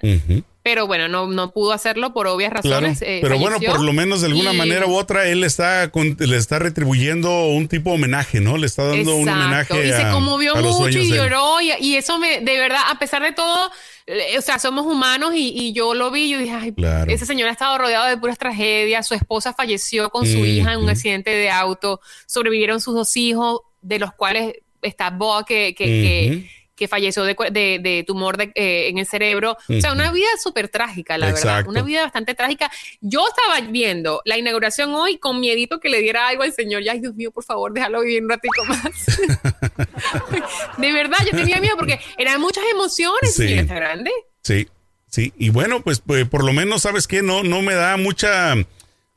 Pero 0.63 0.85
bueno, 0.85 1.07
no, 1.07 1.25
no 1.27 1.51
pudo 1.53 1.71
hacerlo 1.73 2.13
por 2.13 2.27
obvias 2.27 2.51
Claro, 2.51 2.69
razones. 2.81 3.01
eh, 3.01 3.17
pero 3.23 3.39
bueno, 3.39 3.57
por 3.59 3.81
lo 3.81 3.93
menos 3.93 4.21
de 4.21 4.27
alguna 4.27 4.53
Y- 4.53 4.57
manera 4.57 4.85
u 4.85 4.93
otra, 4.95 5.27
él 5.27 5.43
está 5.43 5.89
con- 5.89 6.15
le 6.19 6.37
está 6.37 6.59
retribuyendo 6.59 7.47
un 7.47 7.67
tipo 7.67 7.89
de 7.89 7.95
homenaje, 7.95 8.41
¿no? 8.41 8.57
Le 8.57 8.67
está 8.67 8.83
dando 8.83 9.15
un 9.15 9.27
homenaje 9.27 9.87
y 9.87 9.89
se 9.89 9.95
a- 10.03 10.11
conmovió 10.11 10.55
a 10.55 10.61
los 10.61 10.77
mucho 10.79 10.99
y 10.99 11.07
lloró 11.11 11.59
y, 11.61 11.71
y 11.79 11.95
eso 11.95 12.19
me, 12.19 12.41
de 12.41 12.57
verdad, 12.59 12.81
a 12.91 12.99
pesar 12.99 13.23
de 13.23 13.31
todo, 13.31 13.71
eh, 14.05 14.37
o 14.37 14.41
sea, 14.41 14.59
somos 14.59 14.85
humanos 14.85 15.33
y, 15.35 15.49
y 15.55 15.73
yo 15.73 15.95
lo 15.95 16.11
vi 16.11 16.29
yo 16.29 16.37
dije, 16.37 16.53
ay, 16.53 16.73
Claro. 16.73 17.11
ese 17.11 17.25
señor 17.25 17.49
ha 17.49 17.53
estado 17.53 17.77
rodeado 17.79 18.05
de 18.05 18.17
puras 18.17 18.37
tragedias, 18.37 19.07
su 19.07 19.15
esposa 19.15 19.53
falleció 19.53 20.11
con 20.11 20.27
su 20.27 20.45
hija 20.45 20.73
en 20.73 20.79
un 20.79 20.89
accidente 20.89 21.31
de 21.31 21.49
auto, 21.49 22.01
sobrevivieron 22.27 22.79
sus 22.81 22.93
dos 22.93 23.17
hijos, 23.17 23.61
de 23.81 23.97
los 23.97 24.13
cuales 24.13 24.53
está 24.83 25.09
Boa 25.09 25.43
que, 25.43 25.73
que, 25.75 25.85
que 25.85 26.51
falleció 26.87 27.23
de, 27.23 27.35
de- 27.51 27.79
de 27.81 28.03
tumor 28.05 28.37
de- 28.37 28.51
eh, 28.55 28.87
en 28.89 28.97
el 28.97 29.05
cerebro. 29.05 29.57
O 29.69 29.81
sea, 29.81 29.91
una 29.93 30.11
vida 30.11 30.27
súper 30.41 30.69
trágica, 30.69 31.17
la 31.17 31.31
verdad. 31.33 31.67
Una 31.67 31.81
vida 31.81 32.03
bastante 32.03 32.33
trágica. 32.35 32.71
Yo 33.01 33.23
estaba 33.27 33.67
viendo 33.69 34.21
la 34.25 34.37
inauguración 34.37 34.93
hoy 34.93 35.17
con 35.17 35.39
miedito 35.39 35.79
que 35.79 35.89
le 35.89 35.99
diera 36.01 36.27
algo 36.27 36.43
al 36.43 36.53
señor. 36.53 36.81
Y, 36.81 36.89
ay, 36.89 36.99
Dios 36.99 37.15
mío, 37.15 37.31
por 37.31 37.43
favor, 37.43 37.73
déjalo 37.73 38.01
vivir 38.01 38.23
un 38.23 38.29
ratico 38.29 38.65
más. 38.65 38.81
de 40.77 40.91
verdad, 40.91 41.17
yo 41.29 41.37
tenía 41.37 41.59
miedo 41.59 41.75
porque 41.77 41.99
eran 42.17 42.39
muchas 42.41 42.63
emociones. 42.71 43.33
Sí. 43.35 43.53
Está 43.53 43.75
grande. 43.75 44.11
Sí, 44.43 44.67
sí. 45.09 45.33
Y 45.37 45.49
bueno, 45.49 45.81
pues, 45.81 45.99
pues, 45.99 46.27
por 46.27 46.43
lo 46.43 46.53
menos, 46.53 46.81
¿sabes 46.83 47.07
qué? 47.07 47.21
No, 47.21 47.43
no 47.43 47.61
me 47.61 47.73
da 47.73 47.97
mucha 47.97 48.55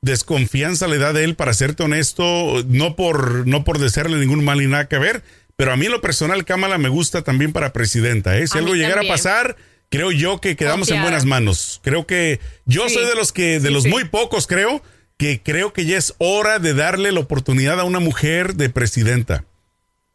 desconfianza 0.03 0.87
la 0.87 0.96
edad 0.96 1.14
de 1.14 1.24
él, 1.24 1.35
para 1.35 1.55
serte 1.55 1.83
honesto, 1.83 2.62
no 2.68 2.94
por, 2.94 3.46
no 3.46 3.64
por 3.64 3.79
desearle 3.79 4.18
ningún 4.18 4.44
mal 4.44 4.59
ni 4.59 4.66
nada 4.66 4.87
que 4.87 4.98
ver, 4.98 5.22
pero 5.57 5.73
a 5.73 5.77
mí 5.77 5.87
en 5.87 5.93
lo 5.93 6.01
personal, 6.01 6.45
Kamala 6.45 6.79
me 6.79 6.88
gusta 6.88 7.23
también 7.23 7.53
para 7.53 7.73
presidenta, 7.73 8.37
¿eh? 8.38 8.47
Si 8.47 8.59
A 8.59 8.61
algo 8.61 8.75
llegara 8.75 8.97
también. 8.97 9.12
a 9.12 9.14
pasar, 9.14 9.57
creo 9.90 10.11
yo 10.12 10.40
que 10.40 10.57
quedamos 10.57 10.90
en 10.90 11.01
buenas 11.03 11.25
manos. 11.25 11.81
Creo 11.85 12.07
que 12.07 12.40
yo 12.67 12.88
Sí. 12.88 12.95
soy 12.95 13.07
de 13.07 13.14
los 13.14 13.33
que, 13.33 13.61
de 13.61 13.69
Sí, 13.69 13.75
los 13.75 13.85
sí. 13.85 13.88
muy 13.88 14.05
pocos, 14.05 14.47
creo, 14.47 14.83
que 15.17 15.40
creo 15.43 15.73
que 15.73 15.85
ya 15.87 15.97
es 15.97 16.14
hora 16.19 16.59
de 16.59 16.75
darle 16.75 17.12
la 17.12 17.21
oportunidad 17.21 17.79
a 17.79 17.85
una 17.85 18.01
mujer 18.01 18.55
de 18.55 18.69
presidenta. 18.71 19.45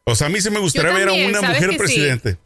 O 0.04 0.14
sea, 0.14 0.26
a 0.26 0.30
mí 0.30 0.40
sí 0.40 0.50
me 0.50 0.58
gustaría 0.58 0.92
ver 0.92 1.08
a 1.08 1.12
una 1.12 1.40
¿sabes 1.40 1.60
mujer 1.60 1.76
presidente. 1.78 2.36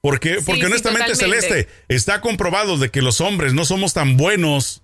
Porque, 0.00 0.38
porque 0.44 0.66
honestamente. 0.66 1.14
Celeste, 1.16 1.66
está 1.88 2.20
comprobado 2.20 2.76
de 2.78 2.90
que 2.90 3.00
los 3.02 3.20
hombres 3.22 3.54
no 3.54 3.64
somos 3.64 3.94
tan 3.94 4.16
buenos 4.18 4.82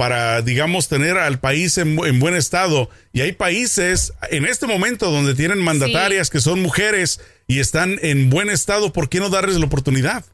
para, 0.00 0.40
digamos, 0.40 0.88
tener 0.88 1.18
al 1.18 1.40
país 1.40 1.76
en, 1.76 1.94
bu- 1.94 2.08
en 2.08 2.20
buen 2.20 2.34
estado. 2.34 2.88
Y 3.12 3.20
hay 3.20 3.32
países 3.32 4.14
en 4.30 4.46
este 4.46 4.66
momento 4.66 5.10
donde 5.10 5.34
tienen 5.34 5.58
mandatarias 5.58 6.30
que 6.30 6.40
son 6.40 6.62
mujeres 6.62 7.20
y 7.46 7.60
están 7.60 7.98
en 8.00 8.30
buen 8.30 8.48
estado. 8.48 8.94
¿Por 8.94 9.10
qué 9.10 9.20
no 9.20 9.28
darles 9.28 9.56
la 9.58 9.66
oportunidad? 9.66 10.24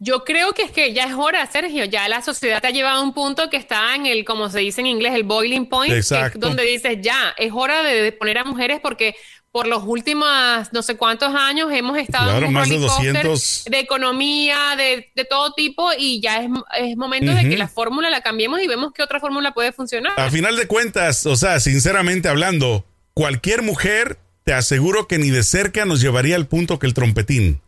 Yo 0.00 0.24
creo 0.24 0.52
que 0.52 0.62
es 0.62 0.72
que 0.72 0.92
ya 0.92 1.04
es 1.04 1.14
hora, 1.14 1.46
Sergio. 1.46 1.84
Ya 1.84 2.08
la 2.08 2.22
sociedad 2.22 2.60
te 2.60 2.66
ha 2.66 2.70
llevado 2.72 2.98
a 3.00 3.04
un 3.04 3.14
punto 3.14 3.50
que 3.50 3.56
está 3.56 3.94
en 3.94 4.06
el, 4.06 4.24
como 4.24 4.50
se 4.50 4.58
dice 4.58 4.80
en 4.80 4.88
inglés, 4.88 5.14
el 5.14 5.22
boiling 5.22 5.68
point, 5.68 5.92
que 5.92 5.98
es 6.00 6.08
donde 6.40 6.64
dices 6.64 6.98
ya, 7.00 7.32
es 7.38 7.52
hora 7.54 7.84
de 7.84 8.10
poner 8.10 8.38
a 8.38 8.44
mujeres 8.44 8.80
porque 8.82 9.14
por 9.52 9.66
los 9.66 9.82
últimos 9.84 10.28
no 10.72 10.82
sé 10.82 10.96
cuántos 10.96 11.34
años 11.34 11.70
hemos 11.72 11.98
estado 11.98 12.26
Claro, 12.30 12.38
en 12.38 12.48
un 12.48 12.52
más 12.52 12.68
de 12.68 12.76
rollercoaster 12.76 13.24
200. 13.24 13.64
de 13.70 13.78
economía, 13.80 14.58
de, 14.76 15.10
de 15.14 15.24
todo 15.24 15.52
tipo, 15.54 15.90
y 15.98 16.20
ya 16.20 16.42
es, 16.42 16.50
es 16.78 16.96
momento 16.96 17.32
de 17.34 17.48
que 17.48 17.56
la 17.56 17.68
fórmula 17.68 18.10
la 18.10 18.20
cambiemos 18.20 18.60
y 18.60 18.68
vemos 18.68 18.92
qué 18.94 19.02
otra 19.02 19.18
fórmula 19.18 19.52
puede 19.52 19.72
funcionar. 19.72 20.12
A 20.18 20.30
final 20.30 20.56
de 20.56 20.66
cuentas, 20.66 21.26
o 21.26 21.36
sea, 21.36 21.58
sinceramente 21.58 22.28
hablando, 22.28 22.84
cualquier 23.14 23.62
mujer, 23.62 24.18
te 24.44 24.52
aseguro 24.52 25.08
que 25.08 25.18
ni 25.18 25.30
de 25.30 25.42
cerca 25.42 25.84
nos 25.84 26.00
llevaría 26.00 26.36
al 26.36 26.46
punto 26.46 26.78
que 26.78 26.86
el 26.86 26.94
trompetín. 26.94 27.60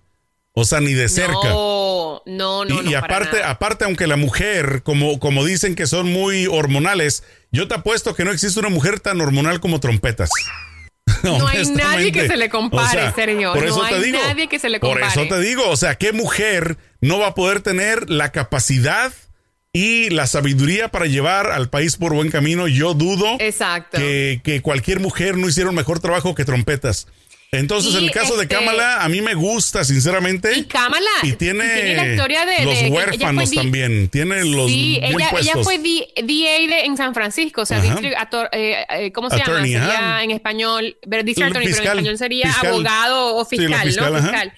O 0.54 0.64
sea, 0.64 0.80
ni 0.80 0.92
de 0.92 1.08
cerca. 1.08 1.48
No, 1.48 2.22
no, 2.26 2.64
no. 2.66 2.80
y, 2.80 2.84
no, 2.84 2.90
y 2.90 2.92
para 2.92 3.06
aparte, 3.06 3.42
aparte, 3.42 3.84
aunque 3.86 4.06
la 4.06 4.16
mujer, 4.16 4.82
como, 4.82 5.18
como 5.18 5.44
dicen 5.46 5.74
que 5.74 5.86
son 5.86 6.12
muy 6.12 6.46
hormonales, 6.46 7.24
yo 7.50 7.68
te 7.68 7.74
apuesto 7.74 8.14
que 8.14 8.24
no 8.24 8.30
existe 8.32 8.60
una 8.60 8.68
mujer 8.68 9.00
tan 9.00 9.20
hormonal 9.22 9.60
como 9.60 9.80
trompetas. 9.80 10.28
No 11.22 11.46
hay 11.46 11.66
nadie 11.70 12.12
que 12.12 12.26
se 12.26 12.36
le 12.36 12.48
compare, 12.48 13.12
Sergio. 13.14 13.52
Por 13.52 13.62
No 13.62 13.68
eso 13.68 13.86
te 13.88 13.94
hay 13.94 14.02
digo. 14.02 14.18
nadie 14.26 14.48
que 14.48 14.58
se 14.58 14.68
le 14.68 14.80
Por 14.80 15.00
eso 15.00 15.20
compare. 15.20 15.28
te 15.42 15.48
digo, 15.48 15.68
o 15.68 15.76
sea, 15.76 15.96
¿qué 15.96 16.12
mujer 16.12 16.76
no 17.00 17.18
va 17.18 17.28
a 17.28 17.34
poder 17.34 17.60
tener 17.60 18.08
la 18.10 18.32
capacidad 18.32 19.12
y 19.72 20.10
la 20.10 20.26
sabiduría 20.26 20.88
para 20.88 21.06
llevar 21.06 21.50
al 21.50 21.70
país 21.70 21.96
por 21.96 22.12
buen 22.12 22.30
camino, 22.30 22.68
yo 22.68 22.92
dudo 22.92 23.36
Exacto. 23.38 23.96
que, 23.96 24.40
que 24.44 24.60
cualquier 24.60 25.00
mujer 25.00 25.38
no 25.38 25.48
hiciera 25.48 25.70
un 25.70 25.76
mejor 25.76 25.98
trabajo 25.98 26.34
que 26.34 26.44
trompetas. 26.44 27.06
Entonces, 27.54 27.92
Y, 27.92 27.96
el 27.98 28.10
caso 28.10 28.34
de 28.38 28.44
este, 28.44 28.54
Kamala, 28.54 29.04
a 29.04 29.08
mí 29.10 29.20
me 29.20 29.34
gusta, 29.34 29.84
sinceramente. 29.84 30.56
Y 30.56 30.64
Kamala 30.64 31.10
Y 31.22 31.32
tiene, 31.32 31.94
la 31.94 32.06
historia 32.08 32.46
de 32.46 32.64
los 32.64 32.80
de- 32.80 32.88
huérfanos 32.88 33.50
también. 33.50 34.08
Tiene 34.08 34.42
los 34.46 34.70
Sí, 34.70 34.98
ella, 35.02 35.28
ella 35.38 35.52
fue 35.62 35.76
DA 35.78 36.16
de, 36.16 36.84
en 36.86 36.96
San 36.96 37.12
Francisco, 37.12 37.60
o 37.60 37.66
sea, 37.66 37.78
district 37.82 38.16
ator- 38.16 38.48
eh, 38.52 38.86
eh, 38.88 39.12
¿cómo 39.12 39.28
se 39.28 39.36
Attorney, 39.36 39.72
llama? 39.74 39.86
Sería 39.92 40.22
en 40.24 40.30
español, 40.30 40.96
pero 41.02 41.20
El 41.20 41.28
attorney, 41.28 41.52
pero 41.52 41.60
en 41.60 41.66
fiscal, 41.66 41.86
español 41.98 42.18
sería 42.18 42.46
fiscal. 42.46 42.66
abogado 42.70 43.36
o 43.36 43.44
Sí, 43.44 43.56
fiscal, 43.58 43.86
fiscal, 43.86 44.12
¿no? 44.12 44.18
ajá. 44.18 44.28
Fiscal. 44.30 44.52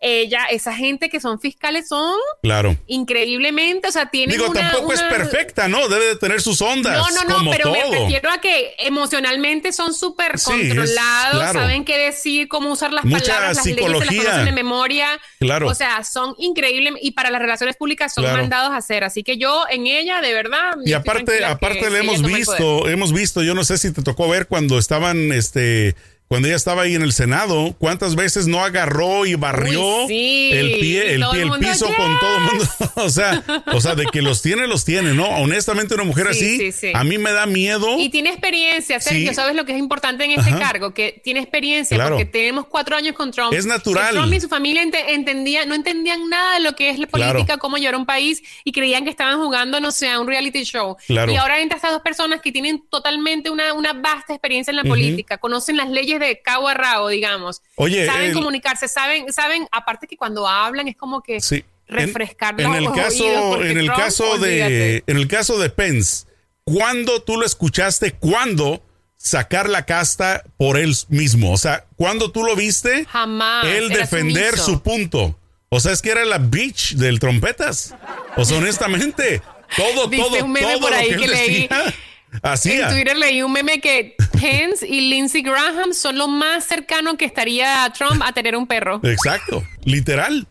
Ella, 0.00 0.44
esa 0.50 0.74
gente 0.74 1.08
que 1.08 1.20
son 1.20 1.40
fiscales 1.40 1.88
son 1.88 2.14
Claro. 2.42 2.76
increíblemente, 2.86 3.88
o 3.88 3.92
sea, 3.92 4.06
tienen 4.10 4.36
Digo, 4.36 4.50
una- 4.50 4.60
tampoco 4.70 4.92
es 4.92 5.02
perfecta, 5.02 5.68
¿no? 5.68 5.88
Debe 5.88 6.04
de 6.08 6.16
tener 6.16 6.42
sus 6.42 6.60
ondas. 6.60 6.96
No, 6.98 7.10
no, 7.22 7.28
no, 7.28 7.34
como 7.38 7.50
pero 7.50 7.72
me 7.72 7.82
refiero 7.82 8.30
a 8.30 8.38
que 8.38 8.74
emocionalmente 8.78 9.72
son 9.72 9.94
súper 9.94 10.38
Sí, 10.38 10.52
es- 10.52 10.58
controlados, 10.74 11.40
claro. 11.40 11.60
saben 11.60 11.84
qué 11.86 11.96
decir, 11.96 12.46
cómo 12.48 12.72
usar 12.72 12.92
las 12.92 13.04
Mucha 13.06 13.24
palabras, 13.24 13.56
las 13.56 13.64
leyes 13.66 13.78
se 13.80 13.86
psicología. 13.86 14.16
las 14.22 14.24
conocen 14.32 14.44
de 14.44 14.52
memoria. 14.52 15.08
Claro. 15.40 15.68
O 15.68 15.74
sea, 15.74 16.04
son 16.04 16.34
increíbles 16.38 16.94
y 17.00 17.12
para 17.12 17.30
las 17.30 17.40
relaciones 17.40 17.76
públicas 17.76 18.12
son 18.12 18.24
Claro. 18.24 18.38
mandados 18.38 18.72
a 18.72 18.76
hacer. 18.76 19.02
Así 19.02 19.22
que 19.22 19.38
yo 19.38 19.64
en 19.70 19.86
ella, 19.86 20.20
de 20.20 20.34
verdad. 20.34 20.74
Y 20.84 20.92
aparte, 20.92 21.44
aparte 21.44 21.88
le 21.90 22.00
hemos 22.00 22.22
visto, 22.22 22.88
hemos 22.88 23.12
visto, 23.14 23.42
yo 23.42 23.54
no 23.54 23.64
sé 23.64 23.78
si 23.78 23.92
te 23.92 24.02
tocó 24.02 24.28
ver 24.28 24.46
cuando 24.46 24.78
estaban, 24.78 25.32
este, 25.32 25.94
cuando 26.28 26.48
ella 26.48 26.56
estaba 26.56 26.82
ahí 26.82 26.94
en 26.94 27.02
el 27.02 27.12
Senado, 27.12 27.74
cuántas 27.78 28.16
veces 28.16 28.46
no 28.48 28.64
agarró 28.64 29.26
y 29.26 29.34
barrió 29.36 30.04
Uy, 30.04 30.08
sí. 30.08 30.50
el 30.52 30.72
pie, 30.80 31.14
el 31.14 31.20
pie, 31.20 31.30
el 31.32 31.36
el 31.42 31.46
mundo, 31.46 31.68
piso 31.68 31.86
con 31.86 32.18
todo 32.18 32.36
el 32.36 32.42
mundo. 32.42 32.64
o 32.96 33.08
sea, 33.10 33.44
o 33.72 33.80
sea, 33.80 33.94
de 33.94 34.06
que 34.06 34.22
los 34.22 34.42
tiene, 34.42 34.66
los 34.66 34.84
tiene, 34.84 35.14
¿no? 35.14 35.24
Honestamente, 35.28 35.94
una 35.94 36.02
mujer 36.04 36.26
Sí, 36.32 36.44
así, 36.44 36.58
sí, 36.58 36.72
sí. 36.72 36.92
a 36.92 37.04
mí 37.04 37.18
me 37.18 37.30
da 37.30 37.46
miedo. 37.46 37.98
Y 37.98 38.08
tiene 38.08 38.30
experiencia, 38.30 38.98
Sergio. 39.00 39.32
¿sabes 39.34 39.54
lo 39.54 39.64
que 39.64 39.72
es 39.72 39.78
importante 39.78 40.24
en 40.24 40.32
este 40.32 40.50
Ajá. 40.50 40.58
cargo? 40.58 40.92
Que 40.94 41.20
tiene 41.22 41.38
experiencia, 41.40 41.96
Claro. 41.96 42.16
porque 42.16 42.24
tenemos 42.26 42.66
cuatro 42.66 42.96
años 42.96 43.14
con 43.14 43.30
Trump. 43.30 43.52
Es 43.52 43.64
natural. 43.66 44.14
Trump 44.14 44.32
y 44.32 44.40
su 44.40 44.48
familia 44.48 44.82
ente- 44.82 45.14
entendían, 45.14 45.68
no 45.68 45.74
entendían 45.76 46.28
nada 46.28 46.54
de 46.54 46.60
lo 46.60 46.74
que 46.74 46.90
es 46.90 46.98
la 46.98 47.06
Claro. 47.06 47.32
política, 47.34 47.58
cómo 47.58 47.76
llevar 47.78 47.94
un 47.96 48.06
país, 48.06 48.42
y 48.64 48.72
creían 48.72 49.04
que 49.04 49.10
estaban 49.10 49.38
jugando, 49.38 49.78
no 49.80 49.92
sé, 49.92 50.08
a 50.08 50.18
un 50.18 50.26
reality 50.26 50.64
show. 50.64 50.96
Claro. 51.06 51.30
Y 51.30 51.36
ahora 51.36 51.60
entran 51.60 51.76
estas 51.76 51.92
dos 51.92 52.02
personas 52.02 52.40
que 52.40 52.50
tienen 52.50 52.82
totalmente 52.90 53.48
una, 53.50 53.72
una 53.74 53.92
vasta 53.92 54.32
experiencia 54.32 54.70
en 54.72 54.76
la 54.76 54.84
política, 54.84 55.38
conocen 55.38 55.76
las 55.76 55.88
leyes 55.88 56.15
de 56.18 56.40
cabo 56.42 56.68
a 56.68 56.74
rabo, 56.74 57.08
digamos. 57.08 57.62
Oye, 57.76 58.06
saben 58.06 58.28
el- 58.28 58.34
comunicarse, 58.34 58.88
saben, 58.88 59.32
saben, 59.32 59.66
aparte 59.72 60.06
que 60.06 60.16
cuando 60.16 60.46
hablan 60.48 60.88
es 60.88 60.96
como 60.96 61.22
que 61.22 61.40
Sí. 61.40 61.64
En- 61.88 61.96
refrescar 61.96 62.60
en, 62.60 62.68
los 62.68 62.76
el 62.76 62.92
caso, 62.92 63.62
en 63.62 63.78
el 63.78 63.86
Trump, 63.86 63.98
caso 64.00 64.38
de, 64.38 64.62
olvídate. 64.64 65.04
en 65.06 65.16
el 65.16 65.28
caso 65.28 65.58
de 65.58 65.70
Pence, 65.70 66.26
¿cuándo 66.64 67.22
tú 67.22 67.36
lo 67.38 67.46
escuchaste? 67.46 68.12
¿Cuándo 68.12 68.82
sacar 69.16 69.68
la 69.68 69.86
casta 69.86 70.42
por 70.56 70.78
él 70.78 70.94
mismo? 71.08 71.52
O 71.52 71.56
sea, 71.56 71.84
¿cuándo 71.96 72.32
tú 72.32 72.42
lo 72.44 72.56
viste? 72.56 73.04
Jamás. 73.06 73.66
Él 73.66 73.88
defender 73.90 74.56
sumiso. 74.56 74.64
su 74.66 74.82
punto. 74.82 75.38
O 75.68 75.80
sea, 75.80 75.92
es 75.92 76.02
que 76.02 76.10
era 76.10 76.24
la 76.24 76.38
bitch 76.38 76.94
del 76.94 77.18
trompetas. 77.20 77.94
O 78.36 78.44
sea, 78.44 78.58
honestamente, 78.58 79.42
todo, 79.76 80.08
todo, 80.10 80.28
todo 80.28 80.80
por 80.80 80.90
lo 80.90 80.96
que 80.98 81.08
él 81.08 81.20
que 81.20 81.28
leí. 81.28 81.62
decía, 81.62 81.94
En. 82.42 82.88
Twitter 82.88 83.16
leí 83.16 83.42
un 83.42 83.52
meme 83.52 83.80
que 83.80 84.16
Pence 84.40 84.86
y 84.86 85.08
Lindsey 85.08 85.42
Graham 85.42 85.92
son 85.92 86.18
lo 86.18 86.28
más 86.28 86.64
cercano 86.64 87.16
que 87.16 87.24
estaría 87.24 87.92
Trump 87.96 88.22
a 88.24 88.32
tener 88.32 88.56
un 88.56 88.66
perro. 88.66 89.00
Exacto, 89.02 89.64
literal. 89.84 90.46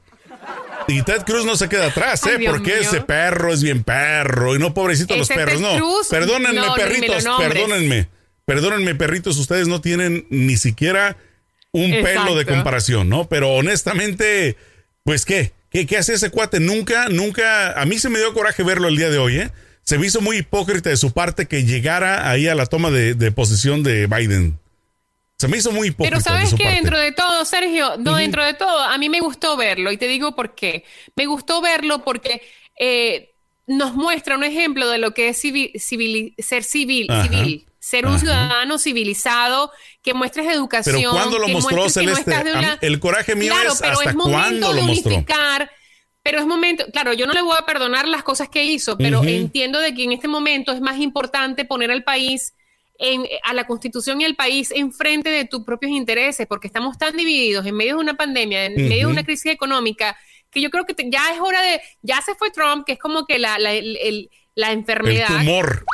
Y 0.88 1.02
Ted 1.02 1.24
Cruz 1.24 1.45
no 1.45 1.56
se 1.56 1.67
queda 1.67 1.88
atrás, 1.88 2.26
¿eh? 2.28 2.38
Porque 2.45 2.74
mío. 2.74 2.82
ese 2.82 3.02
perro 3.02 3.52
es 3.52 3.63
bien 3.63 3.84
perro. 3.84 4.56
Y 4.56 4.60
no, 4.60 4.74
pobrecito 4.74 5.15
los 5.15 5.28
perros, 5.28 5.56
Ted 5.56 5.62
no. 5.62 5.78
Cruz, 5.78 6.08
Perdónenme, 6.10 6.60
no, 6.60 6.76
perritos, 6.76 7.26
perdónenme. 7.38 8.08
Perdónenme, 8.45 8.93
perritos, 8.93 9.38
ustedes 9.38 9.67
no 9.67 9.82
tienen 9.82 10.28
ni 10.30 10.58
siquiera 10.58 11.17
un 11.71 11.91
pelo 11.91 12.36
de 12.36 12.45
comparación, 12.45 13.10
¿no? 13.10 13.28
Pero 13.28 13.50
honestamente, 13.52 14.56
pues, 15.04 15.26
¿qué? 15.26 15.54
¿Qué, 15.71 15.88
qué 15.88 15.98
hace 15.98 16.13
ese 16.13 16.30
cuate? 16.30 16.60
Nunca, 16.60 17.10
nunca. 17.10 17.71
A 17.80 17.86
mí 17.86 17.98
se 17.98 18.10
me 18.10 18.19
dio 18.19 18.34
coraje 18.34 18.63
verlo 18.63 18.88
el 18.88 18.95
día 18.95 19.10
de 19.10 19.17
hoy, 19.17 19.39
¿eh? 19.39 19.52
Se 19.86 19.98
me 20.00 20.08
hizo 20.08 20.19
muy 20.19 20.38
hipócrita 20.38 20.89
de 20.89 20.98
su 20.98 21.12
parte 21.13 21.48
que 21.48 21.63
llegara 21.63 22.30
ahí 22.30 22.48
a 22.48 22.56
la 22.56 22.65
toma 22.65 22.89
de, 22.91 23.13
de 23.13 23.32
posición 23.32 23.84
de 23.84 24.08
Biden. 24.08 24.60
Se 25.38 25.48
me 25.48 25.58
hizo 25.58 25.71
muy 25.71 25.89
hipócrita. 25.89 26.10
Pero 26.10 26.17
de 26.17 26.24
sabes 26.24 26.50
su 26.50 26.58
que 26.58 26.63
parte. 26.63 26.76
dentro 26.78 26.98
de 27.00 27.12
todo, 27.12 27.45
Sergio, 27.45 27.95
no, 28.00 28.15
dentro 28.15 28.43
de 28.43 28.54
todo, 28.56 28.80
a 28.80 28.98
mí 28.98 29.10
me 29.10 29.19
gustó 29.19 29.56
verlo 29.58 29.91
y 29.91 29.98
te 29.98 30.08
digo 30.08 30.36
por 30.36 30.56
qué. 30.56 30.86
Me 31.15 31.26
gustó 31.28 31.62
verlo 31.62 32.04
porque 32.04 32.41
eh, 32.80 33.32
nos 33.67 33.93
muestra 33.93 34.36
un 34.38 34.43
ejemplo 34.43 34.89
de 34.89 34.98
lo 34.98 35.13
que 35.13 35.30
es 35.30 35.38
civil, 35.39 35.71
civil- 35.76 36.34
ser 36.39 36.63
civil, 36.63 37.06
Ajá. 37.12 37.24
civil, 37.24 37.67
ser 37.80 38.06
un 38.06 38.12
Ajá. 38.13 38.19
ciudadano 38.21 38.80
civilizado, 38.80 39.71
que 40.02 40.13
muestres 40.15 40.48
educación. 40.48 40.95
Pero 40.95 41.12
¿cuándo 41.12 41.38
lo 41.38 41.45
que 41.45 41.54
mostró 41.54 41.78
muestres 41.82 42.06
que 42.06 42.10
no 42.12 42.15
Celeste? 42.17 42.43
de 42.50 42.58
una- 42.58 42.78
el 42.82 43.00
coraje 43.00 43.36
mío 43.36 43.52
claro, 43.54 43.74
es 43.74 43.80
pero 43.80 43.93
hasta 43.93 44.10
es 44.10 44.15
momento 44.15 44.39
cuándo 44.39 44.67
de 44.74 44.74
lo 44.82 44.88
mostró. 44.88 45.12
unificar. 45.12 45.71
Pero 46.25 46.39
es 46.39 46.47
momento, 46.47 46.85
claro, 46.91 47.13
yo 47.13 47.27
no 47.27 47.33
le 47.33 47.43
voy 47.43 47.55
a 47.55 47.67
perdonar 47.67 48.07
las 48.07 48.23
cosas 48.23 48.49
que 48.49 48.63
hizo, 48.63 48.97
pero 48.97 49.21
entiendo 49.38 49.79
de 49.79 49.93
que 49.93 50.03
en 50.05 50.11
este 50.11 50.27
momento 50.27 50.71
es 50.71 50.81
más 50.81 50.97
importante 50.97 51.65
poner 51.65 51.91
al 51.91 52.03
país 52.03 52.55
en, 52.97 53.27
a 53.43 53.53
la 53.53 53.67
constitución 53.67 54.19
y 54.21 54.25
al 54.25 54.35
país 54.35 54.71
enfrente 54.71 55.29
de 55.29 55.45
tus 55.45 55.63
propios 55.63 55.91
intereses, 55.91 56.47
porque 56.47 56.65
estamos 56.65 56.97
tan 56.97 57.15
divididos 57.15 57.63
en 57.67 57.75
medio 57.75 57.97
de 57.97 58.01
una 58.01 58.15
pandemia, 58.15 58.65
en 58.65 58.73
medio 58.89 59.05
de 59.05 59.13
una 59.13 59.23
crisis 59.23 59.51
económica, 59.51 60.17
que 60.49 60.61
yo 60.61 60.71
creo 60.71 60.85
que 60.85 60.95
te- 60.95 61.11
ya 61.11 61.31
es 61.31 61.39
hora 61.39 61.61
de, 61.61 61.79
ya 62.01 62.19
se 62.21 62.33
fue 62.33 62.49
Trump, 62.49 62.85
que 62.88 62.93
es 62.93 62.99
como 62.99 63.27
que 63.27 63.38
la, 63.38 63.59
la, 63.59 63.73
el- 63.73 63.95
el- 63.97 64.29
la 64.55 64.71
El 64.71 64.79
enfermedad, 64.79 65.27
tumor. 65.27 65.85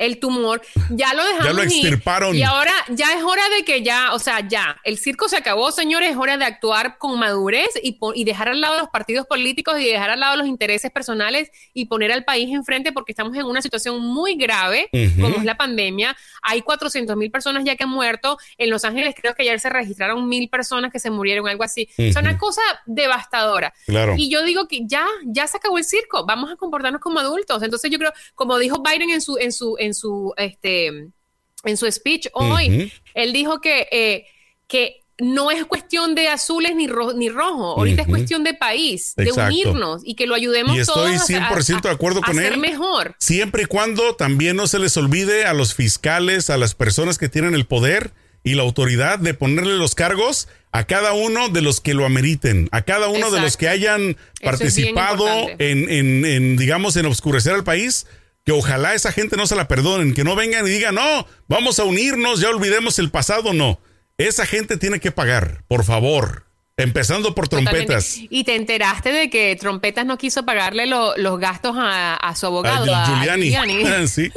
El 0.00 0.18
tumor, 0.18 0.60
ya 0.90 1.14
lo 1.14 1.22
dejamos 1.24 1.44
Ya 1.46 1.52
lo 1.52 1.62
ir. 1.62 1.68
extirparon. 1.68 2.34
Y 2.36 2.42
ahora 2.42 2.72
ya 2.88 3.14
es 3.14 3.22
hora 3.22 3.42
de 3.56 3.64
que 3.64 3.82
ya, 3.82 4.12
o 4.14 4.18
sea, 4.18 4.40
ya, 4.48 4.80
el 4.84 4.98
circo 4.98 5.28
se 5.28 5.36
acabó, 5.36 5.70
señores, 5.72 6.10
es 6.10 6.16
hora 6.16 6.36
de 6.36 6.44
actuar 6.44 6.98
con 6.98 7.18
madurez 7.18 7.68
y, 7.82 7.98
y 8.14 8.24
dejar 8.24 8.48
al 8.48 8.60
lado 8.60 8.78
los 8.78 8.88
partidos 8.88 9.26
políticos 9.26 9.78
y 9.78 9.84
dejar 9.84 10.10
al 10.10 10.20
lado 10.20 10.36
los 10.36 10.46
intereses 10.46 10.90
personales 10.90 11.50
y 11.74 11.84
poner 11.86 12.10
al 12.12 12.24
país 12.24 12.48
enfrente 12.52 12.92
porque 12.92 13.12
estamos 13.12 13.36
en 13.36 13.44
una 13.44 13.62
situación 13.62 14.00
muy 14.00 14.34
grave, 14.36 14.88
como 15.20 15.36
es 15.36 15.44
la 15.44 15.56
pandemia. 15.56 16.16
Hay 16.42 16.62
400 16.62 17.16
mil 17.16 17.30
personas 17.30 17.62
ya 17.64 17.76
que 17.76 17.84
han 17.84 17.90
muerto. 17.90 18.38
En 18.58 18.70
Los 18.70 18.84
Ángeles 18.84 19.14
creo 19.20 19.34
que 19.34 19.42
ayer 19.42 19.60
se 19.60 19.68
registraron 19.70 20.28
mil 20.28 20.48
personas 20.48 20.90
que 20.90 20.98
se 20.98 21.10
murieron, 21.10 21.46
algo 21.48 21.62
así. 21.62 21.88
O 21.92 21.96
sea, 21.96 22.10
Ujú. 22.10 22.18
una 22.20 22.38
cosa 22.38 22.62
devastadora. 22.86 23.72
Claro. 23.86 24.14
Y 24.16 24.30
yo 24.30 24.42
digo 24.44 24.66
que 24.68 24.80
ya, 24.86 25.06
ya 25.24 25.46
se 25.46 25.56
acabó 25.56 25.78
el 25.78 25.84
circo, 25.84 26.24
vamos 26.26 26.50
a 26.50 26.56
comportarnos 26.56 27.00
como 27.00 27.18
adultos. 27.18 27.62
Entonces 27.62 27.90
yo 27.90 27.98
creo, 27.98 28.12
como 28.34 28.58
dijo 28.58 28.82
Biden 28.82 29.10
en 29.10 29.20
su, 29.20 29.36
en 29.38 29.52
su, 29.52 29.76
en 29.78 29.89
su, 29.94 30.32
este, 30.36 30.86
en 30.86 31.76
su 31.76 31.90
speech 31.90 32.28
hoy, 32.32 32.92
él 33.14 33.32
dijo 33.32 33.60
que, 33.60 33.86
eh, 33.90 34.26
que 34.66 34.96
no 35.22 35.50
es 35.50 35.66
cuestión 35.66 36.14
de 36.14 36.28
azules 36.28 36.74
ni, 36.74 36.86
ro- 36.86 37.12
ni 37.12 37.28
rojo, 37.28 37.72
ahorita 37.76 38.02
es 38.02 38.08
cuestión 38.08 38.42
de 38.42 38.54
país, 38.54 39.12
de 39.16 39.30
unirnos 39.32 40.00
y 40.02 40.14
que 40.14 40.26
lo 40.26 40.34
ayudemos 40.34 40.74
Y 40.74 40.80
estoy 40.80 41.16
todos 41.18 41.22
a- 41.22 41.26
100% 41.26 41.82
de 41.82 41.90
acuerdo 41.90 42.20
a 42.22 42.26
con 42.26 42.36
ser 42.36 42.54
él. 42.54 42.58
mejor. 42.58 43.14
Siempre 43.18 43.64
y 43.64 43.66
cuando 43.66 44.14
también 44.16 44.56
no 44.56 44.66
se 44.66 44.78
les 44.78 44.96
olvide 44.96 45.44
a 45.44 45.52
los 45.52 45.74
fiscales, 45.74 46.48
a 46.48 46.56
las 46.56 46.74
personas 46.74 47.18
que 47.18 47.28
tienen 47.28 47.54
el 47.54 47.66
poder 47.66 48.12
y 48.42 48.54
la 48.54 48.62
autoridad 48.62 49.18
de 49.18 49.34
ponerle 49.34 49.74
los 49.76 49.94
cargos 49.94 50.48
a 50.72 50.84
cada 50.86 51.12
uno 51.12 51.50
de 51.50 51.60
los 51.60 51.82
que 51.82 51.92
lo 51.92 52.06
ameriten, 52.06 52.70
a 52.72 52.80
cada 52.80 53.08
uno 53.08 53.30
de 53.30 53.40
los 53.42 53.58
que 53.58 53.68
hayan 53.68 54.16
participado 54.42 55.26
en, 55.58 55.90
en- 55.90 56.24
en, 56.24 56.56
digamos, 56.56 56.96
en 56.96 57.06
oscurecer 57.06 57.52
al 57.54 57.64
país, 57.64 58.06
que 58.44 58.52
ojalá 58.52 58.94
esa 58.94 59.12
gente 59.12 59.36
no 59.36 59.46
se 59.46 59.54
la 59.56 59.68
perdonen, 59.68 60.14
que 60.14 60.24
no 60.24 60.34
vengan 60.36 60.66
y 60.66 60.70
digan, 60.70 60.94
no, 60.94 61.26
vamos 61.48 61.78
a 61.78 61.84
unirnos, 61.84 62.40
ya 62.40 62.48
olvidemos 62.50 62.98
el 62.98 63.10
pasado, 63.10 63.52
no. 63.52 63.80
Esa 64.18 64.46
gente 64.46 64.76
tiene 64.76 65.00
que 65.00 65.10
pagar, 65.12 65.62
por 65.68 65.84
favor, 65.84 66.46
empezando 66.76 67.34
por 67.34 67.48
Totalmente. 67.48 67.86
trompetas. 67.86 68.16
Y 68.18 68.44
te 68.44 68.54
enteraste 68.56 69.12
de 69.12 69.30
que 69.30 69.54
Trompetas 69.56 70.04
no 70.06 70.16
quiso 70.18 70.44
pagarle 70.44 70.86
lo- 70.86 71.16
los 71.16 71.38
gastos 71.38 71.74
a, 71.78 72.14
a 72.16 72.34
su 72.36 72.46
abogado, 72.46 72.94
a 72.94 73.02
a 73.02 73.06
Giuliani. 73.06 73.50
Giuliani. 73.50 74.08
sí. 74.08 74.30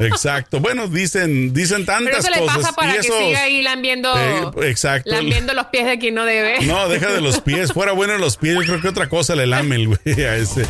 Exacto. 0.00 0.60
Bueno, 0.60 0.88
dicen, 0.88 1.52
dicen 1.52 1.84
Pero 1.86 1.98
tantas 1.98 2.18
eso 2.24 2.30
le 2.30 2.38
cosas. 2.40 2.56
pasa 2.56 2.72
para 2.72 2.94
y 2.94 2.96
que 2.96 3.02
siga 3.04 3.42
ahí 3.42 3.62
lambiendo, 3.62 4.12
Eh, 4.18 4.68
exacto. 4.70 5.10
lambiendo 5.10 5.54
los 5.54 5.66
pies 5.66 5.86
de 5.86 5.98
quien 5.98 6.14
no 6.14 6.24
debe. 6.24 6.60
No, 6.66 6.88
deja 6.88 7.12
de 7.12 7.20
los 7.20 7.40
pies. 7.40 7.72
Fuera 7.72 7.92
bueno 7.92 8.16
los 8.18 8.36
pies. 8.36 8.54
Yo 8.54 8.60
creo 8.62 8.80
que 8.80 8.88
otra 8.88 9.08
cosa 9.08 9.34
le 9.36 9.46
lame 9.46 9.76
el 9.76 9.88
güey 9.88 10.24
a 10.24 10.36
ese. 10.36 10.66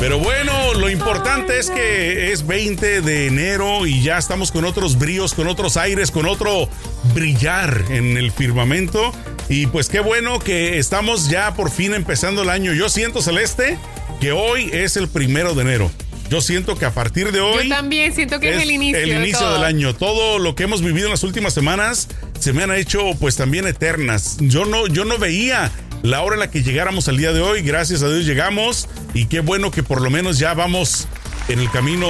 Pero 0.00 0.18
bueno, 0.18 0.72
lo 0.72 0.88
importante 0.88 1.58
es 1.58 1.70
que 1.70 2.32
es 2.32 2.46
20 2.46 3.02
de 3.02 3.26
enero 3.26 3.86
y 3.86 4.02
ya 4.02 4.16
estamos 4.16 4.50
con 4.50 4.64
otros 4.64 4.98
bríos, 4.98 5.34
con 5.34 5.46
otros 5.46 5.76
aires, 5.76 6.10
con 6.10 6.24
otro 6.24 6.70
brillar 7.14 7.84
en 7.90 8.16
el 8.16 8.32
firmamento. 8.32 9.12
Y 9.50 9.66
pues 9.66 9.90
qué 9.90 10.00
bueno 10.00 10.38
que 10.38 10.78
estamos 10.78 11.28
ya 11.28 11.52
por 11.52 11.70
fin 11.70 11.92
empezando 11.92 12.42
el 12.42 12.48
año. 12.48 12.72
Yo 12.72 12.88
siento, 12.88 13.20
Celeste, 13.20 13.76
que 14.22 14.32
hoy 14.32 14.70
es 14.72 14.96
el 14.96 15.06
primero 15.06 15.54
de 15.54 15.62
enero. 15.62 15.90
Yo 16.30 16.40
siento 16.40 16.76
que 16.76 16.86
a 16.86 16.92
partir 16.92 17.30
de 17.30 17.40
hoy 17.40 17.68
Yo 17.68 17.74
también 17.74 18.14
siento 18.14 18.40
que 18.40 18.50
es, 18.56 18.62
el 18.62 18.70
inicio. 18.70 18.98
el 18.98 19.12
inicio 19.12 19.52
del 19.52 19.64
año. 19.64 19.94
Todo 19.94 20.38
lo 20.38 20.54
que 20.54 20.62
hemos 20.62 20.80
vivido 20.80 21.08
en 21.08 21.10
las 21.10 21.24
últimas 21.24 21.52
semanas 21.52 22.08
se 22.38 22.54
me 22.54 22.62
han 22.62 22.72
hecho 22.72 23.00
pues 23.20 23.36
también 23.36 23.66
eternas. 23.66 24.38
Yo 24.40 24.64
no, 24.64 24.86
yo 24.86 25.04
no 25.04 25.18
veía 25.18 25.70
la 26.02 26.22
hora 26.22 26.34
en 26.34 26.40
la 26.40 26.50
que 26.50 26.62
llegáramos 26.62 27.08
al 27.08 27.16
día 27.16 27.32
de 27.32 27.40
hoy. 27.40 27.62
Gracias 27.62 28.02
a 28.02 28.08
Dios 28.08 28.24
llegamos 28.24 28.88
y 29.14 29.26
qué 29.26 29.40
bueno 29.40 29.70
que 29.70 29.82
por 29.82 30.00
lo 30.00 30.10
menos 30.10 30.38
ya 30.38 30.54
vamos 30.54 31.06
en 31.48 31.58
el 31.58 31.70
camino 31.70 32.06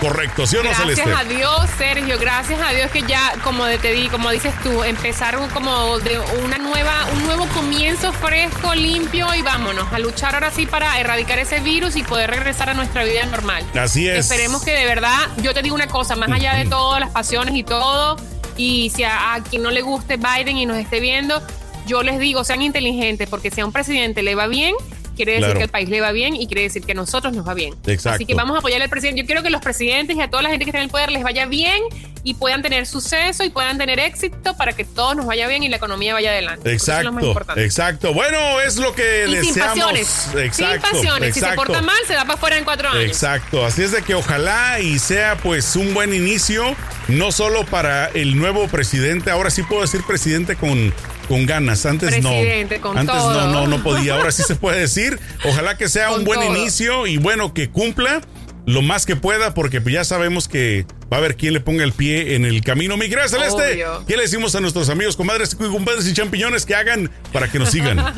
correcto, 0.00 0.46
¿sí 0.46 0.56
o 0.56 0.62
no, 0.62 0.70
Gracias 0.70 0.98
Celeste? 0.98 1.12
a 1.12 1.24
Dios, 1.24 1.60
Sergio, 1.76 2.18
gracias 2.18 2.58
a 2.62 2.70
Dios 2.70 2.90
que 2.90 3.02
ya, 3.02 3.34
como 3.44 3.66
te 3.66 3.92
di, 3.92 4.08
como 4.08 4.30
dices 4.30 4.54
tú, 4.62 4.82
empezaron 4.82 5.48
como 5.50 5.98
de 5.98 6.18
una 6.42 6.56
nueva, 6.56 7.06
un 7.12 7.26
nuevo 7.26 7.46
comienzo 7.48 8.12
fresco, 8.14 8.74
limpio 8.74 9.34
y 9.34 9.42
vámonos 9.42 9.92
a 9.92 9.98
luchar 9.98 10.34
ahora 10.34 10.50
sí 10.50 10.64
para 10.64 10.98
erradicar 10.98 11.38
ese 11.38 11.60
virus 11.60 11.96
y 11.96 12.02
poder 12.02 12.30
regresar 12.30 12.70
a 12.70 12.74
nuestra 12.74 13.04
vida 13.04 13.26
normal. 13.26 13.62
Así 13.78 14.08
es. 14.08 14.20
Esperemos 14.20 14.62
que 14.62 14.72
de 14.72 14.86
verdad, 14.86 15.28
yo 15.42 15.52
te 15.52 15.60
digo 15.60 15.74
una 15.74 15.88
cosa, 15.88 16.16
más 16.16 16.30
allá 16.30 16.54
de 16.54 16.64
todas 16.64 16.98
las 17.00 17.10
pasiones 17.10 17.54
y 17.56 17.64
todo, 17.64 18.16
y 18.56 18.90
si 18.96 19.04
a, 19.04 19.34
a 19.34 19.42
quien 19.42 19.62
no 19.62 19.70
le 19.70 19.82
guste 19.82 20.16
Biden 20.16 20.56
y 20.56 20.64
nos 20.64 20.78
esté 20.78 21.00
viendo, 21.00 21.42
yo 21.88 22.02
les 22.04 22.18
digo, 22.20 22.44
sean 22.44 22.62
inteligentes, 22.62 23.28
porque 23.28 23.50
si 23.50 23.60
a 23.60 23.66
un 23.66 23.72
presidente 23.72 24.22
le 24.22 24.34
va 24.36 24.46
bien, 24.46 24.74
quiere 25.16 25.32
decir 25.32 25.46
Claro. 25.46 25.58
que 25.58 25.64
el 25.64 25.70
país 25.70 25.88
le 25.88 26.00
va 26.00 26.12
bien 26.12 26.36
y 26.36 26.46
quiere 26.46 26.62
decir 26.62 26.82
que 26.84 26.92
a 26.92 26.94
nosotros 26.94 27.32
nos 27.34 27.46
va 27.48 27.54
bien. 27.54 27.74
Exacto. 27.86 28.10
Así 28.16 28.24
que 28.26 28.34
vamos 28.34 28.54
a 28.54 28.60
apoyar 28.60 28.80
al 28.80 28.88
presidente. 28.88 29.20
Yo 29.22 29.26
quiero 29.26 29.42
que 29.42 29.50
los 29.50 29.60
presidentes 29.60 30.16
y 30.16 30.20
a 30.20 30.30
toda 30.30 30.42
la 30.44 30.50
gente 30.50 30.64
que 30.64 30.70
está 30.70 30.78
en 30.78 30.84
el 30.84 30.90
poder 30.90 31.10
les 31.10 31.24
vaya 31.24 31.46
bien 31.46 31.82
y 32.22 32.34
puedan 32.34 32.62
tener 32.62 32.86
suceso 32.86 33.42
y 33.42 33.50
puedan 33.50 33.78
tener 33.78 33.98
éxito 33.98 34.56
para 34.56 34.74
que 34.74 34.84
todos 34.84 35.16
nos 35.16 35.26
vaya 35.26 35.48
bien 35.48 35.64
y 35.64 35.68
la 35.68 35.76
economía 35.76 36.12
vaya 36.14 36.30
adelante. 36.30 36.72
Eso 36.72 36.92
es 36.96 37.02
lo 37.04 37.12
más 37.12 37.22
Exacto, 37.22 37.26
importante. 37.26 37.64
exacto. 37.64 38.14
Bueno, 38.14 38.60
es 38.60 38.76
lo 38.76 38.94
que 38.94 39.24
Y 39.26 39.30
sin 39.30 39.40
deseamos. 39.54 39.66
pasiones. 39.74 40.28
Exacto, 40.36 40.86
sin 40.86 40.96
pasiones. 40.98 41.34
Si 41.34 41.40
se 41.40 41.46
exacto. 41.46 41.64
porta 41.64 41.82
mal, 41.82 41.96
se 42.06 42.12
da 42.14 42.22
para 42.22 42.34
afuera 42.34 42.56
en 42.58 42.64
cuatro 42.64 42.88
años. 42.88 43.02
Exacto, 43.04 43.64
así 43.66 43.82
es 43.82 43.90
de 43.90 44.02
que 44.02 44.14
ojalá 44.14 44.78
y 44.78 45.00
sea 45.00 45.36
pues 45.42 45.74
un 45.74 45.94
buen 45.94 46.14
inicio, 46.14 46.76
no 47.08 47.32
solo 47.32 47.64
para 47.66 48.06
el 48.06 48.38
nuevo 48.38 48.68
presidente, 48.68 49.30
ahora 49.32 49.50
sí 49.50 49.62
puedo 49.64 49.82
decir 49.82 50.02
presidente 50.06 50.54
con, 50.56 50.92
con 51.28 51.46
ganas, 51.46 51.84
antes 51.86 52.10
Presidente, 52.10 52.76
no, 52.76 52.82
con 52.82 52.98
antes 52.98 53.14
todo. 53.14 53.32
no, 53.46 53.52
no, 53.52 53.66
no 53.66 53.82
podía, 53.82 54.14
ahora 54.14 54.32
sí 54.32 54.42
se 54.42 54.56
puede 54.56 54.80
decir, 54.88 55.20
ojalá 55.44 55.76
que 55.76 55.88
sea 55.88 56.08
Con 56.08 56.20
un 56.20 56.24
buen 56.24 56.40
todo. 56.40 56.56
inicio 56.56 57.06
y 57.06 57.18
bueno, 57.18 57.52
que 57.54 57.68
cumpla 57.68 58.20
lo 58.68 58.82
más 58.82 59.06
que 59.06 59.16
pueda, 59.16 59.54
porque 59.54 59.80
pues 59.80 59.94
ya 59.94 60.04
sabemos 60.04 60.46
que 60.46 60.84
va 61.10 61.16
a 61.16 61.20
haber 61.20 61.36
quien 61.36 61.54
le 61.54 61.60
ponga 61.60 61.84
el 61.84 61.92
pie 61.92 62.34
en 62.34 62.44
el 62.44 62.62
camino. 62.62 62.98
Mi 62.98 63.08
querida 63.08 63.26
Celeste, 63.26 63.72
Obvio. 63.72 64.04
¿qué 64.06 64.14
le 64.14 64.24
decimos 64.24 64.54
a 64.54 64.60
nuestros 64.60 64.90
amigos, 64.90 65.16
comadres, 65.16 65.54
compadres 65.54 66.06
y 66.06 66.12
champiñones 66.12 66.66
que 66.66 66.74
hagan 66.74 67.10
para 67.32 67.50
que 67.50 67.58
nos 67.58 67.70
sigan? 67.70 67.98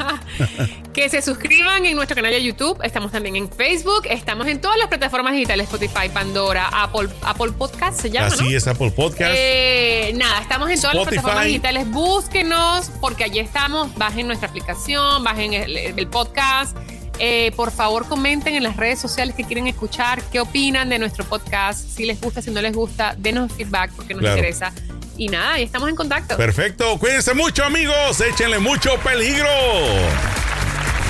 Que 0.93 1.09
se 1.09 1.23
suscriban 1.23 1.87
en 1.87 1.95
nuestro 1.95 2.17
canal 2.17 2.33
de 2.33 2.43
YouTube. 2.43 2.77
Estamos 2.83 3.13
también 3.13 3.37
en 3.37 3.49
Facebook. 3.49 4.09
Estamos 4.11 4.49
en 4.49 4.61
todas 4.61 4.77
las 4.77 4.89
plataformas 4.89 5.35
digitales: 5.35 5.69
Spotify, 5.73 6.09
Pandora, 6.13 6.69
Apple, 6.73 7.09
Apple 7.23 7.53
Podcast 7.53 8.01
se 8.01 8.11
llama. 8.11 8.27
Así 8.27 8.43
¿no? 8.43 8.51
es, 8.51 8.67
Apple 8.67 8.91
Podcast. 8.91 9.33
Eh, 9.33 10.13
nada, 10.17 10.41
estamos 10.41 10.69
en 10.69 10.81
todas 10.81 10.97
Spotify. 10.97 11.15
las 11.15 11.23
plataformas 11.23 11.45
digitales. 11.47 11.89
Búsquenos, 11.91 12.91
porque 13.01 13.23
allí 13.23 13.39
estamos. 13.39 13.95
Bajen 13.95 14.27
nuestra 14.27 14.49
aplicación, 14.49 15.23
bajen 15.23 15.53
el, 15.53 15.77
el 15.77 16.07
podcast. 16.09 16.77
Eh, 17.23 17.53
por 17.55 17.71
favor, 17.71 18.09
comenten 18.09 18.55
en 18.55 18.63
las 18.63 18.79
redes 18.79 18.99
sociales 18.99 19.35
que 19.35 19.45
quieren 19.45 19.67
escuchar, 19.67 20.23
qué 20.33 20.41
opinan 20.41 20.89
de 20.89 20.99
nuestro 20.99 21.23
podcast, 21.27 21.87
si 21.87 22.07
les 22.07 22.19
gusta, 22.19 22.41
si 22.41 22.51
no 22.51 22.63
les 22.63 22.75
gusta, 22.75 23.15
denos 23.19 23.53
feedback 23.53 23.93
porque 23.95 24.15
nos 24.15 24.25
interesa. 24.25 24.73
Y 25.19 25.29
nada, 25.29 25.61
y 25.61 25.65
estamos 25.65 25.91
en 25.91 25.97
contacto. 25.97 26.39
Perfecto, 26.39 26.99
cuídense 26.99 27.35
mucho 27.35 27.63
amigos, 27.63 28.19
échenle 28.23 28.59
mucho 28.59 28.99
peligro. 29.01 29.51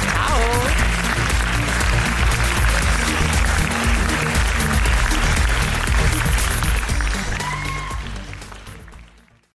Chao. 0.03 1.00